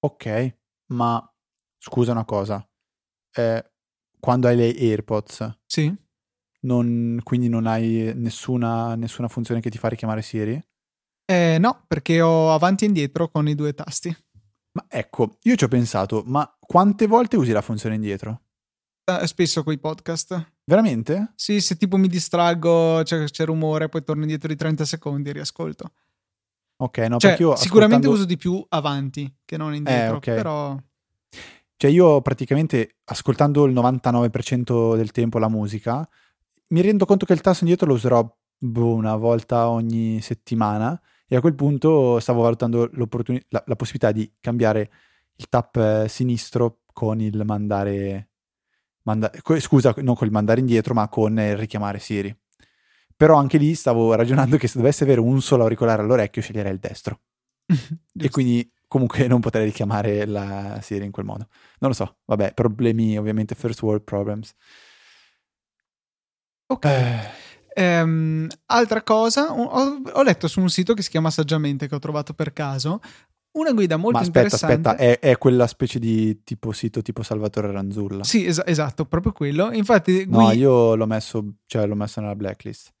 [0.00, 0.56] Ok,
[0.92, 1.33] ma
[1.86, 2.66] scusa una cosa,
[3.34, 3.72] eh,
[4.18, 5.94] quando hai le AirPods, sì.
[6.60, 10.58] non, quindi non hai nessuna, nessuna, funzione che ti fa richiamare Siri?
[11.26, 14.16] Eh, no, perché ho avanti e indietro con i due tasti.
[14.72, 18.40] Ma ecco, io ci ho pensato, ma quante volte usi la funzione indietro?
[19.04, 20.52] Eh, spesso con i podcast.
[20.64, 21.32] Veramente?
[21.34, 25.32] Sì, se tipo mi distraggo, c'è, c'è rumore, poi torno indietro di 30 secondi e
[25.34, 25.92] riascolto.
[26.76, 28.16] Ok, no, cioè, perché io sicuramente ascoltando...
[28.16, 30.34] uso di più avanti che non indietro, eh, okay.
[30.34, 30.76] però
[31.76, 36.08] cioè io praticamente ascoltando il 99% del tempo la musica,
[36.68, 41.36] mi rendo conto che il tasto indietro lo userò boh, una volta ogni settimana e
[41.36, 44.90] a quel punto stavo valutando la, la, possibilità di cambiare
[45.36, 48.30] il tap eh, sinistro con il mandare,
[49.02, 52.34] manda, scusa, non con il mandare indietro, ma con il richiamare Siri.
[53.16, 56.78] Però anche lì stavo ragionando che se dovessi avere un solo auricolare all'orecchio sceglierei il
[56.78, 57.20] destro.
[57.66, 61.48] e quindi comunque non potrei richiamare la Siri in quel modo.
[61.78, 64.54] Non lo so, vabbè, problemi ovviamente first world problems.
[66.66, 66.84] Ok.
[66.84, 67.42] Eh.
[67.76, 71.98] Um, altra cosa, ho, ho, letto su un sito che si chiama Saggiamente, che ho
[71.98, 73.00] trovato per caso,
[73.58, 74.88] una guida molto aspetta, interessante.
[74.88, 78.22] Aspetta, è, è, quella specie di tipo sito tipo Salvatore Ranzulla.
[78.22, 79.72] Sì, es- esatto, proprio quello.
[79.72, 82.93] Infatti, no, io l'ho messo, cioè, l'ho messo nella blacklist.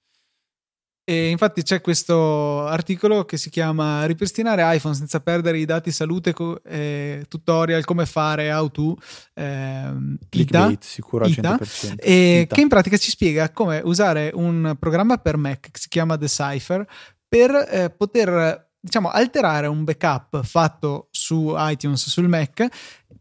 [1.06, 6.32] E infatti c'è questo articolo che si chiama Ripristinare iPhone senza perdere i dati salute,
[6.32, 8.96] co- eh, tutorial come fare, how to,
[9.34, 9.92] eh,
[10.30, 11.96] Clickbait, sicuro al 100%.
[11.98, 12.54] E Ita.
[12.54, 16.86] che in pratica ci spiega come usare un programma per Mac che si chiama Decipher
[17.28, 22.68] per eh, poter diciamo alterare un backup fatto su iTunes sul Mac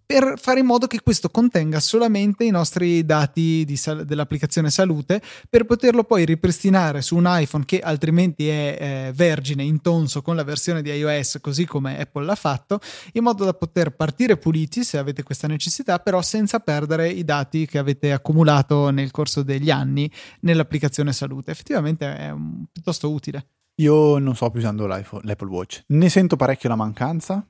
[0.05, 5.63] per fare in modo che questo contenga solamente i nostri dati sal- dell'applicazione salute per
[5.63, 10.81] poterlo poi ripristinare su un iPhone che altrimenti è eh, vergine, intonso con la versione
[10.81, 12.81] di iOS così come Apple l'ha fatto,
[13.13, 17.65] in modo da poter partire puliti se avete questa necessità, però senza perdere i dati
[17.65, 21.51] che avete accumulato nel corso degli anni nell'applicazione salute.
[21.51, 23.45] Effettivamente è un, piuttosto utile.
[23.75, 27.47] Io non sto più usando l'Apple Watch, ne sento parecchio la mancanza,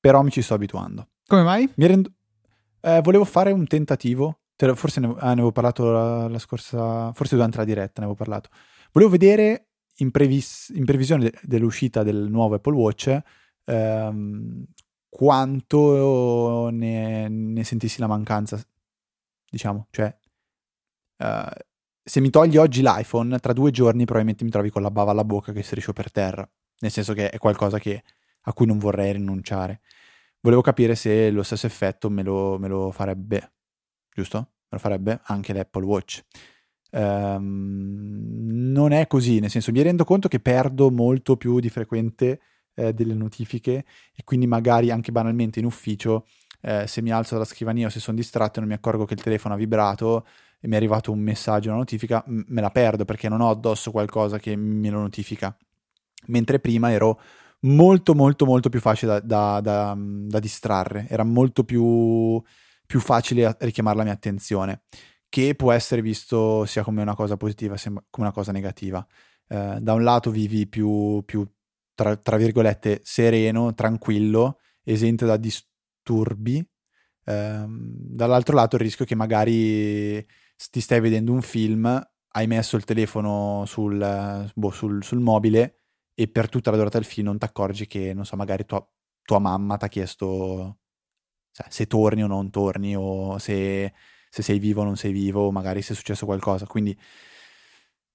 [0.00, 1.08] però mi ci sto abituando.
[1.26, 1.70] Come mai?
[1.76, 2.10] Mi rendo...
[2.80, 4.40] Eh, volevo fare un tentativo,
[4.74, 8.14] forse ne, ah, ne avevo parlato la, la, scorsa, forse durante la diretta ne avevo
[8.14, 8.48] parlato.
[8.92, 10.72] Volevo vedere in, previs...
[10.74, 13.20] in previsione de- dell'uscita del nuovo Apple Watch
[13.64, 14.64] ehm,
[15.08, 18.60] quanto ne, ne, sentissi la mancanza,
[19.50, 20.16] diciamo, cioè
[21.18, 21.50] uh,
[22.08, 25.24] se mi togli oggi l'iPhone, tra due giorni probabilmente mi trovi con la bava alla
[25.24, 26.48] bocca che striscio per terra,
[26.80, 28.02] nel senso che è qualcosa che,
[28.42, 29.80] a cui non vorrei rinunciare
[30.40, 33.52] volevo capire se lo stesso effetto me lo, me lo farebbe,
[34.12, 34.38] giusto?
[34.38, 36.24] Me lo farebbe anche l'Apple Watch.
[36.90, 42.40] Um, non è così, nel senso mi rendo conto che perdo molto più di frequente
[42.74, 46.26] eh, delle notifiche e quindi magari anche banalmente in ufficio
[46.62, 49.14] eh, se mi alzo dalla scrivania o se sono distratto e non mi accorgo che
[49.14, 50.26] il telefono ha vibrato
[50.60, 53.90] e mi è arrivato un messaggio, una notifica, me la perdo perché non ho addosso
[53.90, 55.56] qualcosa che me lo notifica.
[56.26, 57.20] Mentre prima ero
[57.60, 62.42] molto molto molto più facile da, da, da, da distrarre, era molto più,
[62.86, 64.82] più facile richiamare la mia attenzione,
[65.28, 69.06] che può essere visto sia come una cosa positiva sia come una cosa negativa.
[69.46, 71.46] Eh, da un lato vivi più, più
[71.94, 76.58] tra, tra, virgolette, sereno, tranquillo, esente da disturbi,
[77.24, 80.24] eh, dall'altro lato il rischio che magari
[80.70, 81.86] ti stai vedendo un film,
[82.32, 85.80] hai messo il telefono sul, boh, sul, sul mobile
[86.14, 88.84] e per tutta la durata del film non ti accorgi che, non so, magari tua,
[89.22, 90.78] tua mamma ti ha chiesto
[91.52, 93.92] cioè, se torni o non torni o se,
[94.28, 96.66] se sei vivo o non sei vivo, magari se è successo qualcosa.
[96.66, 96.96] Quindi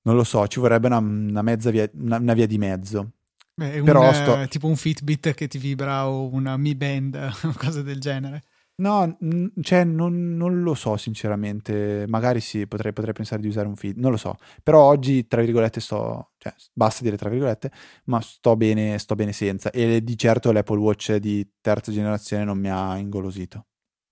[0.04, 3.12] non lo so, ci vorrebbe una, una mezza via, una, una via di mezzo.
[3.56, 4.42] Beh, un, Però sto...
[4.42, 8.44] eh, tipo un Fitbit che ti vibra o una Mi Band o cose del genere.
[8.76, 13.68] No, n- cioè non, non, lo so sinceramente, magari sì, potrei, potrei, pensare di usare
[13.68, 17.72] un feed, non lo so, però oggi tra virgolette sto, cioè basta dire tra virgolette,
[18.06, 19.70] ma sto bene, sto bene senza.
[19.70, 23.66] E di certo l'Apple Watch di terza generazione non mi ha ingolosito.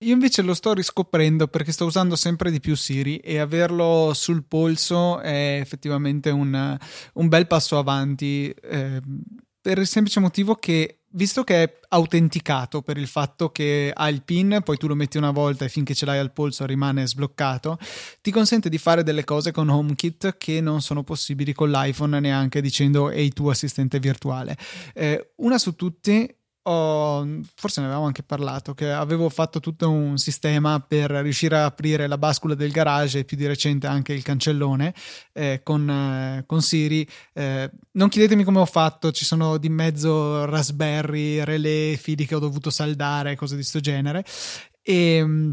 [0.03, 4.43] Io invece lo sto riscoprendo perché sto usando sempre di più Siri e averlo sul
[4.43, 6.77] polso è effettivamente un,
[7.13, 8.99] un bel passo avanti eh,
[9.61, 14.23] per il semplice motivo che visto che è autenticato per il fatto che ha il
[14.23, 17.77] PIN, poi tu lo metti una volta e finché ce l'hai al polso rimane sbloccato,
[18.21, 22.61] ti consente di fare delle cose con HomeKit che non sono possibili con l'iPhone neanche
[22.61, 24.57] dicendo ehi tu assistente virtuale.
[24.93, 30.17] Eh, una su tutti ho, forse ne avevamo anche parlato, che avevo fatto tutto un
[30.17, 34.23] sistema per riuscire a aprire la bascula del garage e più di recente anche il
[34.23, 34.93] cancellone
[35.33, 37.07] eh, con, eh, con, Siri.
[37.33, 42.39] Eh, non chiedetemi come ho fatto, ci sono di mezzo Raspberry, relè, fili che ho
[42.39, 44.23] dovuto saldare, cose di questo genere.
[44.81, 45.51] E,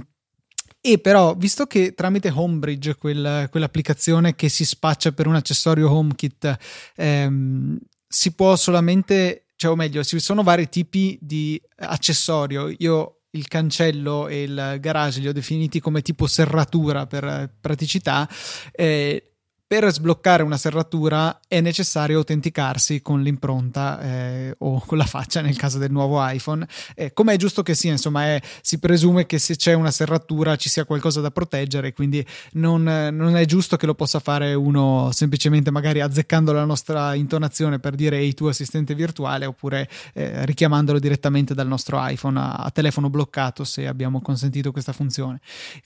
[0.81, 6.57] e però, visto che tramite Homebridge, quel, quell'applicazione che si spaccia per un accessorio HomeKit,
[6.97, 12.73] ehm, si può solamente cioè o meglio, ci sono vari tipi di accessorio.
[12.79, 18.29] Io il cancello e il garage li ho definiti come tipo serratura per praticità.
[18.71, 19.38] Eh,
[19.68, 25.59] per sbloccare una serratura è necessario autenticarsi con l'impronta eh, o con la faccia nel
[25.59, 26.66] caso del nuovo iPhone.
[26.94, 30.57] Eh, come è giusto che sia, insomma, è, si presume che se c'è una serratura
[30.57, 35.11] ci sia qualcosa da proteggere, quindi non, non, è giusto che lo possa fare uno
[35.12, 40.98] semplicemente magari azzeccando la nostra intonazione per dire ehi tu assistente virtuale oppure eh, richiamandolo
[40.98, 45.40] direttamente dal nostro iPhone a, a telefono bloccato se abbiamo consentito questa funzione.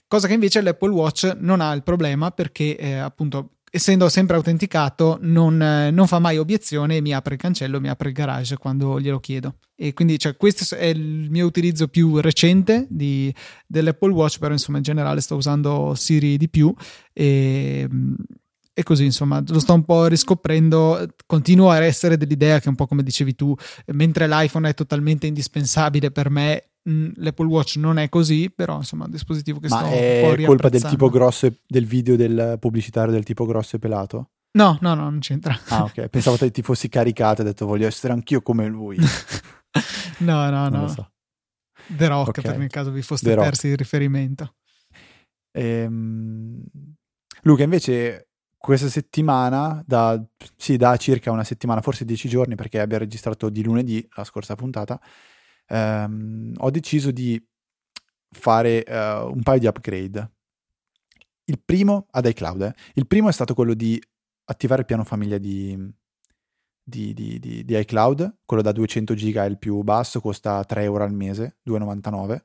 [0.07, 5.17] Cosa che invece l'Apple Watch non ha il problema perché eh, appunto essendo sempre autenticato,
[5.21, 8.99] non, non, fa mai obiezione e mi apre il cancello, mi apre il garage quando
[8.99, 9.55] glielo chiedo.
[9.75, 13.33] E quindi cioè, questo è il mio utilizzo più recente di,
[13.65, 16.71] dell'Apple Watch, però insomma in generale sto usando Siri di più
[17.11, 17.89] e,
[18.75, 21.07] e così insomma lo sto un po' riscoprendo.
[21.25, 23.55] Continuo a essere dell'idea che un po' come dicevi tu,
[23.87, 29.03] mentre l'iPhone è totalmente indispensabile per me, Mm, L'Apple Watch non è così, però insomma
[29.03, 32.57] è un dispositivo che Ma sto è colpa del tipo grosso e, del video del
[32.59, 34.31] pubblicitario del tipo grosso e pelato?
[34.57, 35.57] No, no, no, non c'entra.
[35.69, 36.07] Ah, ok.
[36.09, 38.97] Pensavo che ti fossi caricato e ho detto voglio essere anch'io come lui.
[40.19, 40.87] no, no, non no.
[40.89, 41.11] So.
[41.87, 42.43] The Rock, okay.
[42.43, 43.71] per nel caso vi foste The persi Rock.
[43.71, 44.55] il riferimento.
[45.51, 46.63] Ehm...
[47.43, 50.21] Luca, invece, questa settimana, da,
[50.55, 54.55] sì, da circa una settimana, forse dieci giorni, perché abbiamo registrato di lunedì la scorsa
[54.55, 54.99] puntata,
[55.67, 57.41] ehm, ho deciso di
[58.29, 60.31] fare uh, un paio di upgrade.
[61.45, 62.73] Il primo ad iCloud, eh.
[62.93, 64.01] il primo è stato quello di
[64.45, 65.77] attivare il piano famiglia di,
[66.81, 70.83] di, di, di, di iCloud, quello da 200 giga è il più basso, costa 3
[70.83, 72.41] euro al mese, 2,99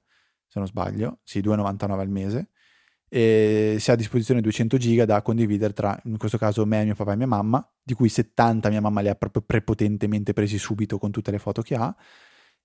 [0.49, 2.51] se non sbaglio, sì 2,99 al mese,
[3.09, 6.95] e si ha a disposizione 200 giga da condividere tra, in questo caso, me, mio
[6.95, 10.99] papà e mia mamma, di cui 70 mia mamma le ha proprio prepotentemente presi subito
[10.99, 11.95] con tutte le foto che ha,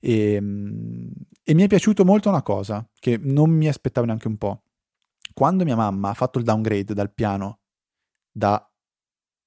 [0.04, 1.12] e, ehm,
[1.44, 4.63] e, mi è piaciuto molto una cosa che non mi aspettavo neanche un po'.
[5.34, 7.60] Quando mia mamma ha fatto il downgrade dal piano
[8.30, 8.70] da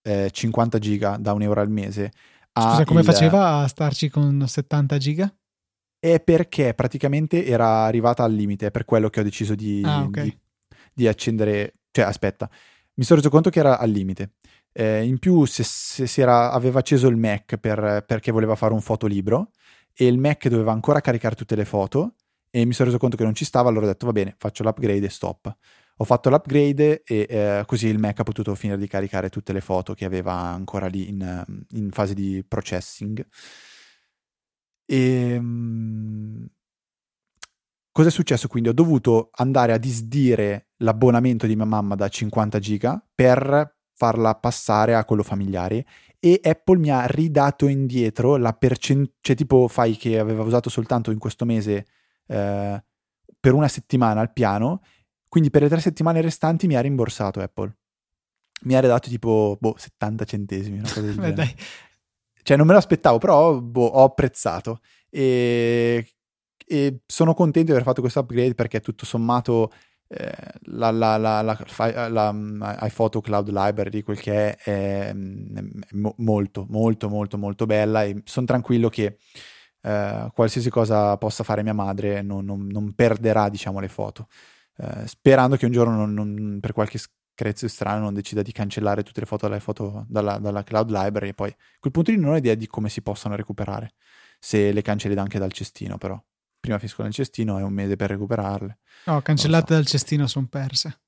[0.03, 2.13] eh, 50 giga da un euro al mese
[2.59, 3.07] Scusa, come il...
[3.07, 5.35] faceva a starci con 70 giga?
[5.99, 10.05] È perché praticamente era arrivata al limite, è per quello che ho deciso di, ah,
[10.05, 10.25] okay.
[10.25, 10.39] di,
[10.95, 11.75] di accendere.
[11.91, 12.49] Cioè, aspetta,
[12.95, 14.33] mi sono reso conto che era al limite.
[14.73, 18.73] Eh, in più, se, se, se era, aveva acceso il Mac per, perché voleva fare
[18.73, 19.51] un fotolibro,
[19.99, 22.17] e il Mac doveva ancora caricare tutte le foto
[22.51, 24.63] e mi sono reso conto che non ci stava, allora ho detto va bene, faccio
[24.63, 25.57] l'upgrade e stop.
[25.99, 29.63] Ho fatto l'upgrade e eh, così il Mac ha potuto finire di caricare tutte le
[29.63, 33.27] foto che aveva ancora lì in, in fase di processing.
[34.85, 36.47] E, um,
[37.91, 38.69] cosa è successo quindi?
[38.69, 44.95] Ho dovuto andare a disdire l'abbonamento di mia mamma da 50 giga per farla passare
[44.95, 45.87] a quello familiare
[46.19, 51.11] e Apple mi ha ridato indietro la percentuale, cioè tipo fai che aveva usato soltanto
[51.11, 51.87] in questo mese
[52.27, 52.85] eh,
[53.39, 54.83] per una settimana al piano,
[55.29, 57.77] quindi per le tre settimane restanti mi ha rimborsato Apple.
[58.63, 61.55] Mi ha ridato tipo boh, 70 centesimi, una cosa del Beh, dai.
[62.43, 64.81] Cioè non me lo aspettavo, però boh, ho apprezzato
[65.11, 66.09] e,
[66.67, 69.73] e sono contento di aver fatto questo upgrade perché tutto sommato
[70.09, 75.15] la, la, la, la, la mm, iPhoto Cloud Library, quel che è, è, è
[76.17, 79.19] molto, molto, molto, molto bella e sono tranquillo che
[79.83, 84.29] eh, qualsiasi cosa possa fare mia madre non, non, non perderà diciamo le foto.
[84.79, 89.21] Eh, sperando che un giorno non, per qualche screzio strano non decida di cancellare tutte
[89.21, 92.37] le foto, foto dalla, dalla, cloud library e poi a quel punto lì non ho
[92.37, 93.93] idea di come si possano recuperare
[94.39, 96.23] se le cancelli anche dal cestino però
[96.67, 99.75] prima finisco nel cestino è un mese per recuperarle no cancellate so.
[99.75, 101.01] dal cestino sono perse.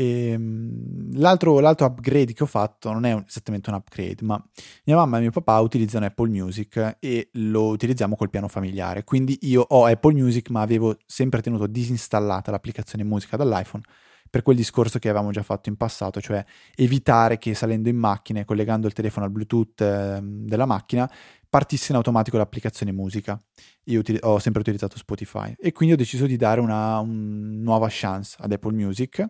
[0.00, 4.42] E, ehm, l'altro, l'altro, upgrade che ho fatto non è esattamente un upgrade, ma
[4.84, 9.04] mia mamma e mio papà utilizzano Apple Music e lo utilizziamo col piano familiare.
[9.04, 13.82] Quindi io ho Apple Music, ma avevo sempre tenuto disinstallata l'applicazione musica dall'iPhone
[14.30, 16.42] per quel discorso che avevamo già fatto in passato, cioè
[16.76, 21.10] evitare che salendo in macchina e collegando il telefono al Bluetooth eh, della macchina
[21.50, 23.38] partisse in automatico l'applicazione musica.
[23.84, 27.88] Io util- ho sempre utilizzato Spotify e quindi ho deciso di dare una, una nuova
[27.90, 29.28] chance ad Apple Music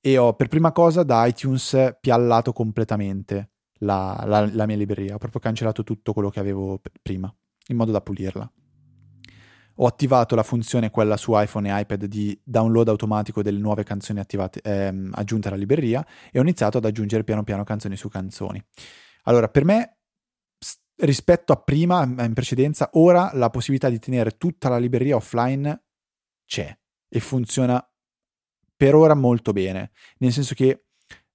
[0.00, 3.50] e ho per prima cosa da iTunes piallato completamente
[3.82, 7.32] la, la, la mia libreria, ho proprio cancellato tutto quello che avevo p- prima,
[7.68, 8.50] in modo da pulirla.
[9.76, 14.20] Ho attivato la funzione quella su iPhone e iPad di download automatico delle nuove canzoni
[14.20, 18.62] attivate, ehm, aggiunte alla libreria e ho iniziato ad aggiungere piano piano canzoni su canzoni.
[19.24, 20.01] Allora, per me
[20.96, 25.82] rispetto a prima, in precedenza, ora la possibilità di tenere tutta la libreria offline
[26.46, 26.76] c'è
[27.08, 27.84] e funziona
[28.76, 30.86] per ora molto bene, nel senso che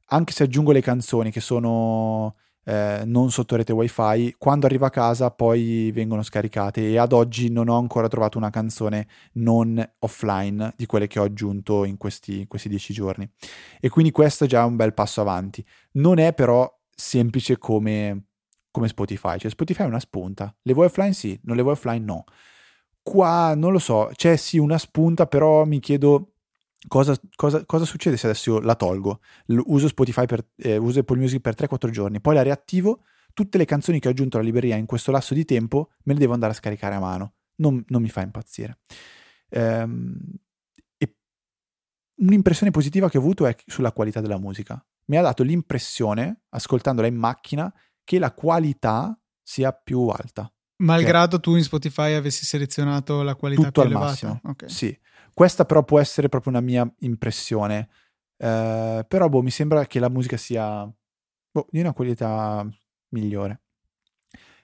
[0.09, 2.35] anche se aggiungo le canzoni che sono
[2.67, 7.49] eh, non sotto rete wifi, quando arrivo a casa poi vengono scaricate e ad oggi
[7.49, 12.39] non ho ancora trovato una canzone non offline di quelle che ho aggiunto in questi,
[12.41, 13.29] in questi dieci giorni.
[13.79, 15.65] E quindi questo è già un bel passo avanti.
[15.93, 18.26] Non è però semplice come,
[18.77, 20.55] come Spotify, cioè Spotify è una spunta.
[20.61, 22.25] Le vuoi offline sì, non le vuoi offline no.
[23.01, 26.33] Qua non lo so, c'è sì una spunta, però mi chiedo
[26.87, 29.19] Cosa, cosa, cosa, succede se adesso la tolgo?
[29.47, 33.01] uso Spotify per, eh, uso Apple Music per 3-4 giorni, poi la riattivo,
[33.33, 36.19] tutte le canzoni che ho aggiunto alla libreria in questo lasso di tempo me le
[36.19, 37.33] devo andare a scaricare a mano.
[37.55, 38.77] Non, non mi fa impazzire.
[39.49, 40.17] Ehm,
[42.17, 44.83] un'impressione positiva che ho avuto è sulla qualità della musica.
[45.05, 47.73] Mi ha dato l'impressione, ascoltandola in macchina,
[48.07, 50.49] che la qualità sia più alta.
[50.77, 54.09] Malgrado tu in Spotify avessi selezionato la qualità Tutto più al elevata.
[54.11, 54.39] massimo.
[54.43, 54.69] Okay.
[54.69, 54.97] Sì.
[55.33, 57.89] Questa però può essere proprio una mia impressione.
[58.37, 60.89] Eh, però boh, mi sembra che la musica sia
[61.51, 62.65] boh, di una qualità
[63.09, 63.63] migliore.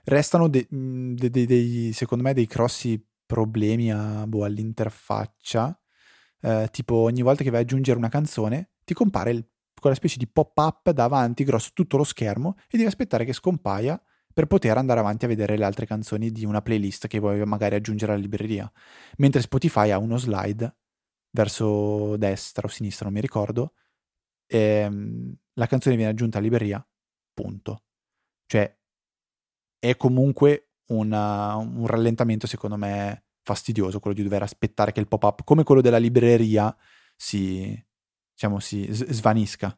[0.05, 5.77] Restano de- de- de- dei, secondo me dei grossi problemi a, boh, all'interfaccia.
[6.39, 9.45] Eh, tipo ogni volta che vai ad aggiungere una canzone ti compare il,
[9.83, 14.01] quella specie di pop-up davanti grosso tutto lo schermo e devi aspettare che scompaia
[14.33, 17.75] per poter andare avanti a vedere le altre canzoni di una playlist che vuoi magari
[17.75, 18.71] aggiungere alla libreria.
[19.17, 20.73] Mentre Spotify ha uno slide
[21.31, 23.73] verso destra o sinistra, non mi ricordo,
[24.47, 26.87] e ehm, la canzone viene aggiunta alla libreria,
[27.33, 27.83] punto.
[28.45, 28.73] Cioè,
[29.79, 35.43] è comunque una, un rallentamento, secondo me, fastidioso, quello di dover aspettare che il pop-up,
[35.43, 36.75] come quello della libreria,
[37.15, 37.85] si,
[38.43, 39.77] diciamo, si svanisca.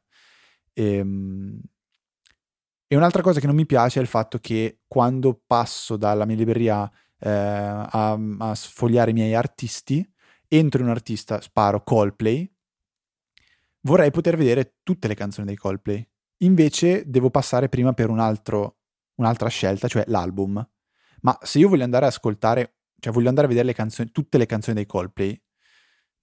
[0.73, 1.61] E, ehm,
[2.87, 6.35] e un'altra cosa che non mi piace è il fatto che quando passo dalla mia
[6.35, 6.89] libreria
[7.19, 10.07] eh, a, a, sfogliare i miei artisti,
[10.47, 12.51] entro in un artista, sparo Coldplay,
[13.81, 16.07] vorrei poter vedere tutte le canzoni dei Coldplay.
[16.39, 18.77] Invece devo passare prima per un altro,
[19.15, 20.63] un'altra scelta, cioè l'album.
[21.21, 24.37] Ma se io voglio andare ad ascoltare, cioè voglio andare a vedere le canzoni, tutte
[24.37, 25.41] le canzoni dei Coldplay,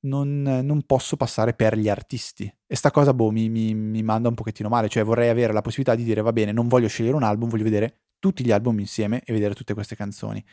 [0.02, 2.52] non, non, posso passare per gli artisti.
[2.66, 4.88] E sta cosa, boh, mi, mi, mi, manda un pochettino male.
[4.88, 7.64] Cioè, vorrei avere la possibilità di dire, va bene, non voglio scegliere un album, voglio
[7.64, 10.44] vedere tutti gli album insieme e vedere tutte queste canzoni.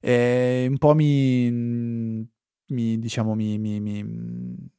[0.00, 4.70] E un po' mi, mi diciamo, mi,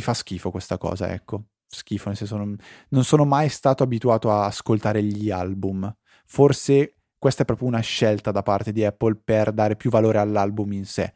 [0.00, 1.46] fa schifo questa cosa, ecco.
[1.66, 2.56] Schifo, nel senso, non,
[2.90, 5.94] non sono mai stato abituato a ascoltare gli album.
[6.26, 10.72] Forse questa è proprio una scelta da parte di Apple per dare più valore all'album
[10.72, 11.14] in sé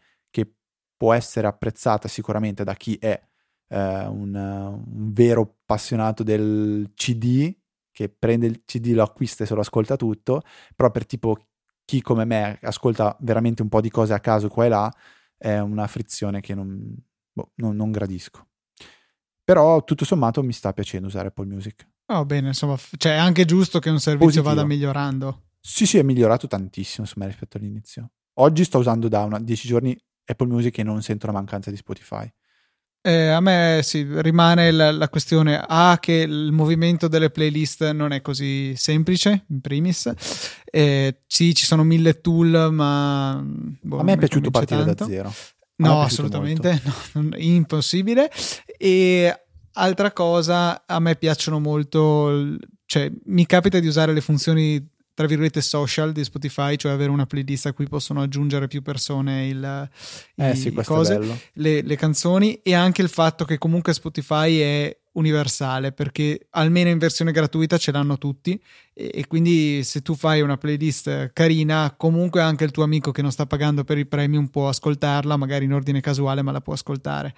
[0.97, 3.21] può essere apprezzata sicuramente da chi è
[3.69, 7.55] eh, un, un, vero appassionato del CD,
[7.91, 10.43] che prende il CD, lo acquista e se lo ascolta tutto,
[10.75, 11.49] però per tipo
[11.85, 14.95] chi come me ascolta veramente un po' di cose a caso qua e là,
[15.37, 16.95] è una frizione che non,
[17.33, 18.47] boh, non, non gradisco.
[19.45, 21.87] Però tutto sommato mi sta piacendo usare Apple Music.
[22.07, 24.49] Oh, bene, insomma, cioè è anche giusto che un servizio Positivo.
[24.49, 25.43] vada migliorando.
[25.61, 28.11] Sì, sì, è migliorato tantissimo insomma, rispetto all'inizio.
[28.35, 29.97] Oggi sto usando da una, 10 giorni
[30.27, 32.31] Apple Music e non sento la mancanza di Spotify.
[33.07, 38.11] Eh, a me sì, rimane la, la, questione A che il movimento delle playlist non
[38.11, 40.13] è così semplice, in primis.
[40.65, 43.41] Eh, sì, ci sono mille tool, ma...
[43.45, 45.05] Boh, a me è piaciuto partire tanto.
[45.05, 45.33] da zero.
[45.77, 46.83] No, assolutamente,
[47.15, 48.29] no, impossibile.
[48.77, 52.57] E altra cosa, a me piacciono molto,
[52.87, 54.85] cioè mi capita di usare le funzioni
[55.17, 59.49] tra virgolette social di Spotify, cioè avere una playlist a cui possono aggiungere più persone
[59.49, 59.89] il,
[60.35, 61.19] eh i, sì, cose,
[61.55, 66.99] le, le canzoni e anche il fatto che comunque Spotify è universale perché almeno in
[66.99, 68.63] versione gratuita ce l'hanno tutti
[68.93, 73.23] e, e, quindi se tu fai una playlist carina comunque anche il tuo amico che
[73.23, 76.75] non sta pagando per il premium può ascoltarla magari in ordine casuale ma la può
[76.75, 77.35] ascoltare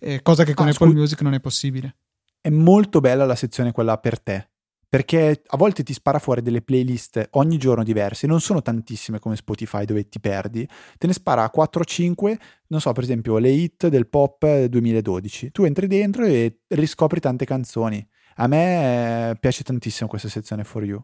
[0.00, 1.94] eh, cosa che con ah, Apple scu- Music non è possibile.
[2.38, 4.48] È molto bella la sezione quella per te
[4.92, 9.36] perché a volte ti spara fuori delle playlist ogni giorno diverse, non sono tantissime come
[9.36, 10.68] Spotify dove ti perdi,
[10.98, 12.36] te ne spara 4-5,
[12.66, 17.46] non so, per esempio le hit del pop 2012, tu entri dentro e riscopri tante
[17.46, 18.06] canzoni.
[18.34, 21.02] A me eh, piace tantissimo questa sezione For You.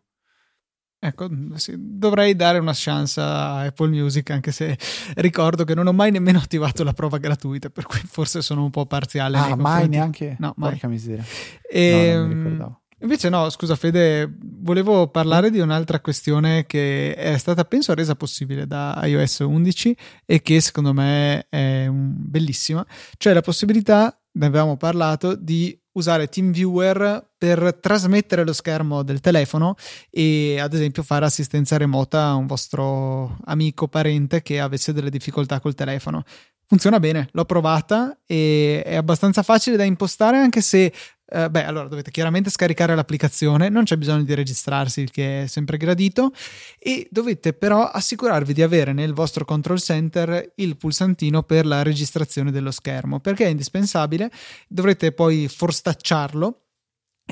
[0.99, 4.77] Ecco, sì, dovrei dare una chance a Apple Music, anche se
[5.15, 8.71] ricordo che non ho mai nemmeno attivato la prova gratuita, per cui forse sono un
[8.71, 9.39] po' parziale.
[9.39, 10.37] Ah, mai neanche?
[10.41, 10.73] No, mai.
[10.73, 11.25] Porca miseria.
[11.67, 12.81] E, no, non mi ehm, ricordavo.
[13.01, 18.67] Invece no, scusa Fede, volevo parlare di un'altra questione che è stata penso resa possibile
[18.67, 22.85] da iOS 11 e che secondo me è un, bellissima,
[23.17, 29.77] cioè la possibilità, ne avevamo parlato, di usare TeamViewer per trasmettere lo schermo del telefono
[30.11, 35.61] e ad esempio fare assistenza remota a un vostro amico, parente che avesse delle difficoltà
[35.61, 36.25] col telefono.
[36.67, 40.93] Funziona bene, l'ho provata e è abbastanza facile da impostare anche se
[41.31, 45.47] Uh, beh, allora dovete chiaramente scaricare l'applicazione, non c'è bisogno di registrarsi, il che è
[45.47, 46.33] sempre gradito,
[46.79, 52.51] e dovete però assicurarvi di avere nel vostro control center il pulsantino per la registrazione
[52.51, 54.31] dello schermo, perché è indispensabile,
[54.69, 56.68] dovrete poi forstacciarlo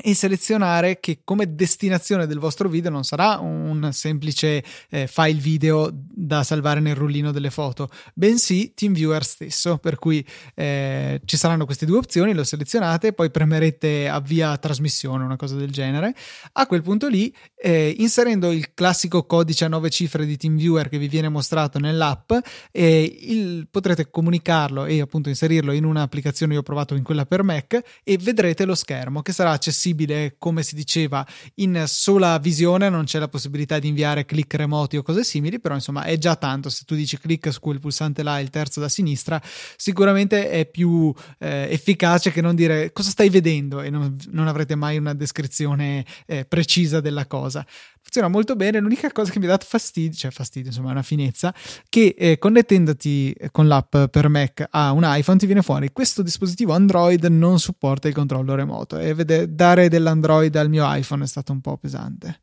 [0.01, 5.89] e selezionare che come destinazione del vostro video non sarà un semplice eh, file video
[5.91, 11.85] da salvare nel rullino delle foto, bensì TeamViewer stesso, per cui eh, ci saranno queste
[11.85, 16.13] due opzioni, lo selezionate, poi premerete avvia trasmissione, una cosa del genere.
[16.53, 20.99] A quel punto lì, eh, inserendo il classico codice a nove cifre di TeamViewer che
[20.99, 22.31] vi viene mostrato nell'app,
[22.71, 27.81] il, potrete comunicarlo e appunto inserirlo in un'applicazione, io ho provato in quella per Mac,
[28.03, 31.25] e vedrete lo schermo che sarà accessibile accessibile, come si diceva,
[31.55, 35.75] in sola visione, non c'è la possibilità di inviare click remoti o cose simili, però
[35.75, 38.89] insomma è già tanto, se tu dici click su quel pulsante là, il terzo da
[38.89, 39.41] sinistra,
[39.75, 43.81] sicuramente è più eh, efficace che non dire cosa stai vedendo?
[43.81, 47.65] e non, non avrete mai una descrizione eh, precisa della cosa
[48.07, 48.79] funziona molto bene.
[48.79, 51.53] L'unica cosa che mi ha dato fastidio, cioè fastidio, insomma, è una finezza,
[51.89, 56.73] che eh, connettendoti con l'app per Mac a un iPhone ti viene fuori questo dispositivo
[56.73, 61.51] Android non supporta il controllo remoto e vede, dare dell'Android al mio iPhone è stato
[61.51, 62.41] un po' pesante.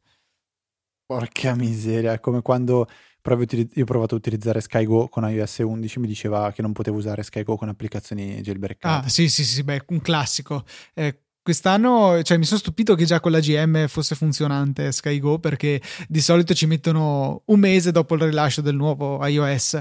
[1.07, 2.89] Porca miseria, è come quando
[3.27, 7.23] io ho provato a utilizzare SkyGo con iOS 11, mi diceva che non potevo usare
[7.23, 9.07] SkyGo con applicazioni jailbreakate.
[9.07, 10.65] Ah, sì, sì, sì, beh, un classico.
[10.93, 15.79] Eh, Quest'anno, cioè, mi sono stupito che già con la GM fosse funzionante SkyGo perché
[16.09, 19.79] di solito ci mettono un mese dopo il rilascio del nuovo iOS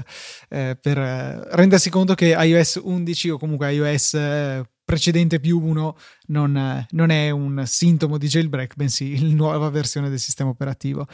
[0.50, 5.96] eh, per eh, rendersi conto che iOS 11 o comunque iOS eh, precedente più 1
[6.26, 11.06] non, eh, non, è un sintomo di jailbreak, bensì la nuova versione del sistema operativo.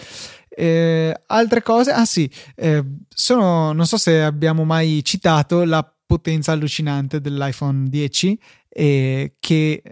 [0.48, 6.50] Eh, altre cose, ah sì, eh, sono, non so se abbiamo mai citato la potenza
[6.50, 9.82] allucinante dell'iPhone 10 eh, che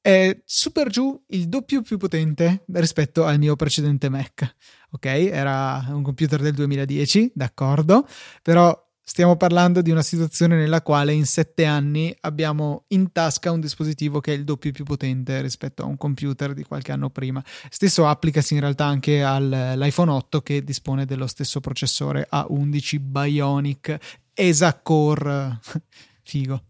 [0.00, 4.56] è super giù il doppio più potente rispetto al mio precedente Mac.
[4.92, 8.06] Ok, era un computer del 2010, d'accordo,
[8.42, 13.60] però stiamo parlando di una situazione nella quale in sette anni abbiamo in tasca un
[13.60, 17.42] dispositivo che è il doppio più potente rispetto a un computer di qualche anno prima.
[17.68, 23.98] Stesso applicasi in realtà anche all'iPhone 8 che dispone dello stesso processore A11 Bionic
[24.32, 25.58] ESA Core.
[26.22, 26.69] Figo.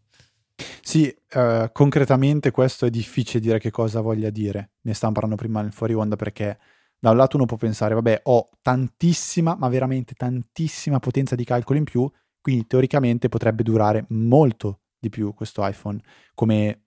[0.82, 4.72] Sì, uh, concretamente questo è difficile dire che cosa voglia dire.
[4.82, 6.58] Ne stavamo parlando prima nel fuori onda perché
[6.98, 11.78] da un lato uno può pensare, vabbè, ho tantissima, ma veramente tantissima potenza di calcolo
[11.78, 15.98] in più, quindi teoricamente potrebbe durare molto di più questo iPhone
[16.34, 16.82] come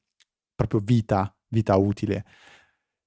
[0.56, 2.24] proprio vita, vita utile.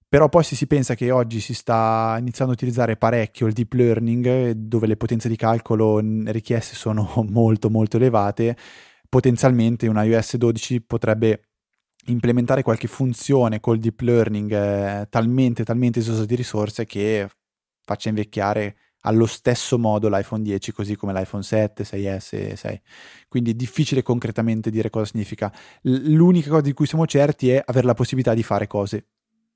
[0.09, 3.73] Però poi se si pensa che oggi si sta iniziando a utilizzare parecchio il deep
[3.73, 8.57] learning, dove le potenze di calcolo richieste sono molto molto elevate,
[9.17, 11.49] potenzialmente un iOS 12 potrebbe
[12.09, 17.27] implementare qualche funzione col deep learning eh, talmente, talmente esosa di risorse che
[17.83, 22.81] faccia invecchiare allo stesso modo l'iPhone 10 così come l'iPhone 7, 6S e 6.
[23.27, 25.51] Quindi è difficile concretamente dire cosa significa.
[25.83, 29.07] L'unica cosa di cui siamo certi è avere la possibilità di fare cose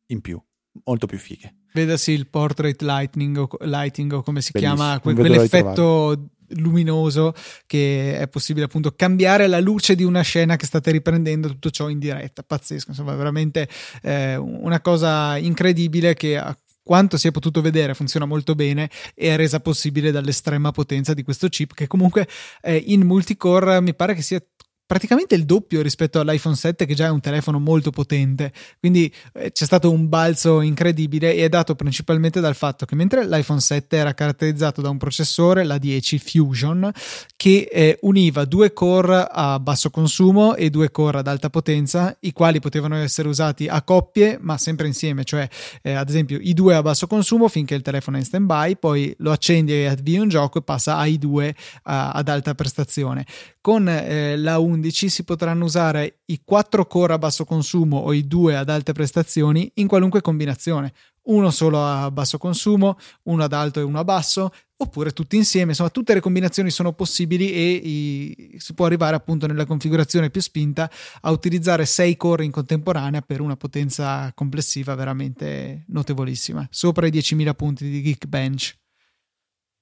[0.06, 0.42] in più,
[0.84, 1.56] molto più fighe.
[1.74, 4.76] Vedasi il portrait lightning o, lighting o come si Bellissimo.
[4.76, 7.34] chiama, que- quell'effetto luminoso
[7.66, 11.88] che è possibile appunto cambiare la luce di una scena che state riprendendo tutto ciò
[11.88, 12.42] in diretta.
[12.42, 13.68] Pazzesco insomma veramente
[14.02, 16.42] eh, una cosa incredibile che
[16.82, 21.22] quanto si è potuto vedere funziona molto bene e è resa possibile dall'estrema potenza di
[21.22, 22.26] questo chip che comunque
[22.62, 24.42] eh, in multicore mi pare che sia
[24.90, 28.52] praticamente il doppio rispetto all'iPhone 7 che già è un telefono molto potente.
[28.80, 33.24] Quindi eh, c'è stato un balzo incredibile e è dato principalmente dal fatto che mentre
[33.24, 36.90] l'iPhone 7 era caratterizzato da un processore la 10 Fusion
[37.36, 42.32] che eh, univa due core a basso consumo e due core ad alta potenza i
[42.32, 45.48] quali potevano essere usati a coppie ma sempre insieme cioè
[45.82, 48.76] eh, ad esempio i due a basso consumo finché il telefono è in stand by
[48.76, 53.24] poi lo accendi e avvii un gioco e passa ai due ad alta prestazione
[53.60, 58.26] con eh, la 11 si potranno usare i 4 core a basso consumo o i
[58.26, 60.92] 2 ad alte prestazioni in qualunque combinazione,
[61.24, 65.70] uno solo a basso consumo, uno ad alto e uno a basso, oppure tutti insieme.
[65.70, 70.40] Insomma, tutte le combinazioni sono possibili e i, si può arrivare appunto nella configurazione più
[70.40, 70.90] spinta
[71.20, 77.54] a utilizzare 6 core in contemporanea per una potenza complessiva veramente notevolissima, sopra i 10.000
[77.54, 78.78] punti di Geekbench.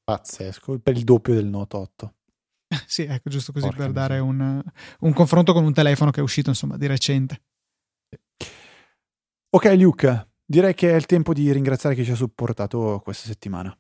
[0.03, 2.13] Pazzesco, per il doppio del Note 8.
[2.87, 4.63] sì, ecco, giusto così Porca per dare un,
[5.01, 7.43] un, confronto con un telefono che è uscito, insomma, di recente.
[9.51, 13.77] Ok, Luke, direi che è il tempo di ringraziare chi ci ha supportato questa settimana.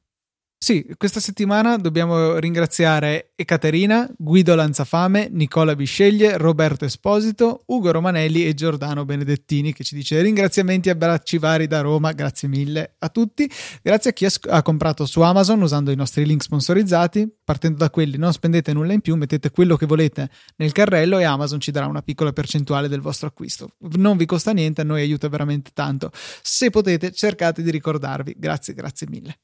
[0.61, 8.55] Sì, questa settimana dobbiamo ringraziare Ekaterina, Guido Lanzafame, Nicola Bisceglie, Roberto Esposito, Ugo Romanelli e
[8.55, 13.49] Giordano Benedettini che ci dice ringraziamenti e abbracci vari da Roma, grazie mille a tutti.
[13.81, 17.33] Grazie a chi ha comprato su Amazon usando i nostri link sponsorizzati.
[17.45, 21.25] Partendo da quelli non spendete nulla in più, mettete quello che volete nel carrello e
[21.25, 23.71] Amazon ci darà una piccola percentuale del vostro acquisto.
[23.93, 26.11] Non vi costa niente, a noi aiuta veramente tanto.
[26.13, 28.35] Se potete cercate di ricordarvi.
[28.37, 29.39] Grazie, grazie mille.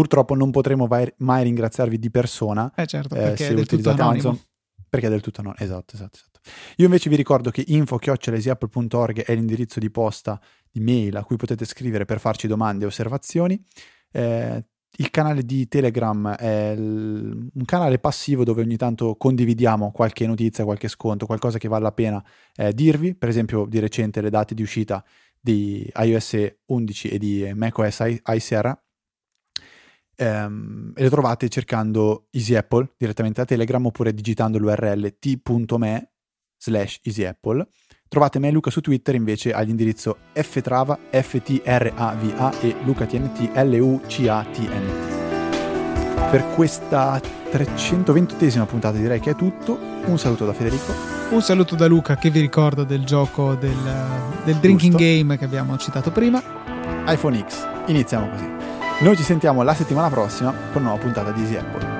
[0.00, 0.88] Purtroppo non potremo
[1.18, 4.40] mai ringraziarvi di persona eh certo, eh, se utilizzate Amazon.
[4.88, 6.40] Perché è del tutto no, esatto, esatto, esatto.
[6.76, 10.40] Io invece vi ricordo che info-easyapple.org è l'indirizzo di posta
[10.70, 13.62] di mail a cui potete scrivere per farci domande e osservazioni.
[14.10, 14.64] Eh,
[14.96, 20.64] il canale di Telegram è l- un canale passivo dove ogni tanto condividiamo qualche notizia,
[20.64, 22.24] qualche sconto, qualcosa che vale la pena
[22.54, 23.14] eh, dirvi.
[23.14, 25.04] Per esempio, di recente le date di uscita
[25.38, 28.82] di iOS 11 e di macOS High Sierra
[30.20, 36.10] ehm, e le trovate cercando Easy Apple direttamente da Telegram oppure digitando l'URL t.me
[36.58, 37.66] slash easyapple.
[38.06, 45.08] Trovate me e Luca su Twitter invece all'indirizzo ftrava, ftrava e lucatnt, l-u-c-a-t-n.
[46.30, 49.78] Per questa 320esima puntata direi che è tutto.
[50.04, 50.92] Un saluto da Federico.
[51.30, 53.76] Un saluto da Luca che vi ricordo del gioco del,
[54.44, 54.98] del drinking Giusto.
[54.98, 56.42] game che abbiamo citato prima.
[57.06, 57.66] iPhone X.
[57.86, 58.69] Iniziamo così.
[59.00, 61.98] Noi ci sentiamo la settimana prossima con una nuova puntata di Easy Apple.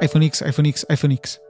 [0.00, 1.49] iPhone X, iPhone X, iPhone X.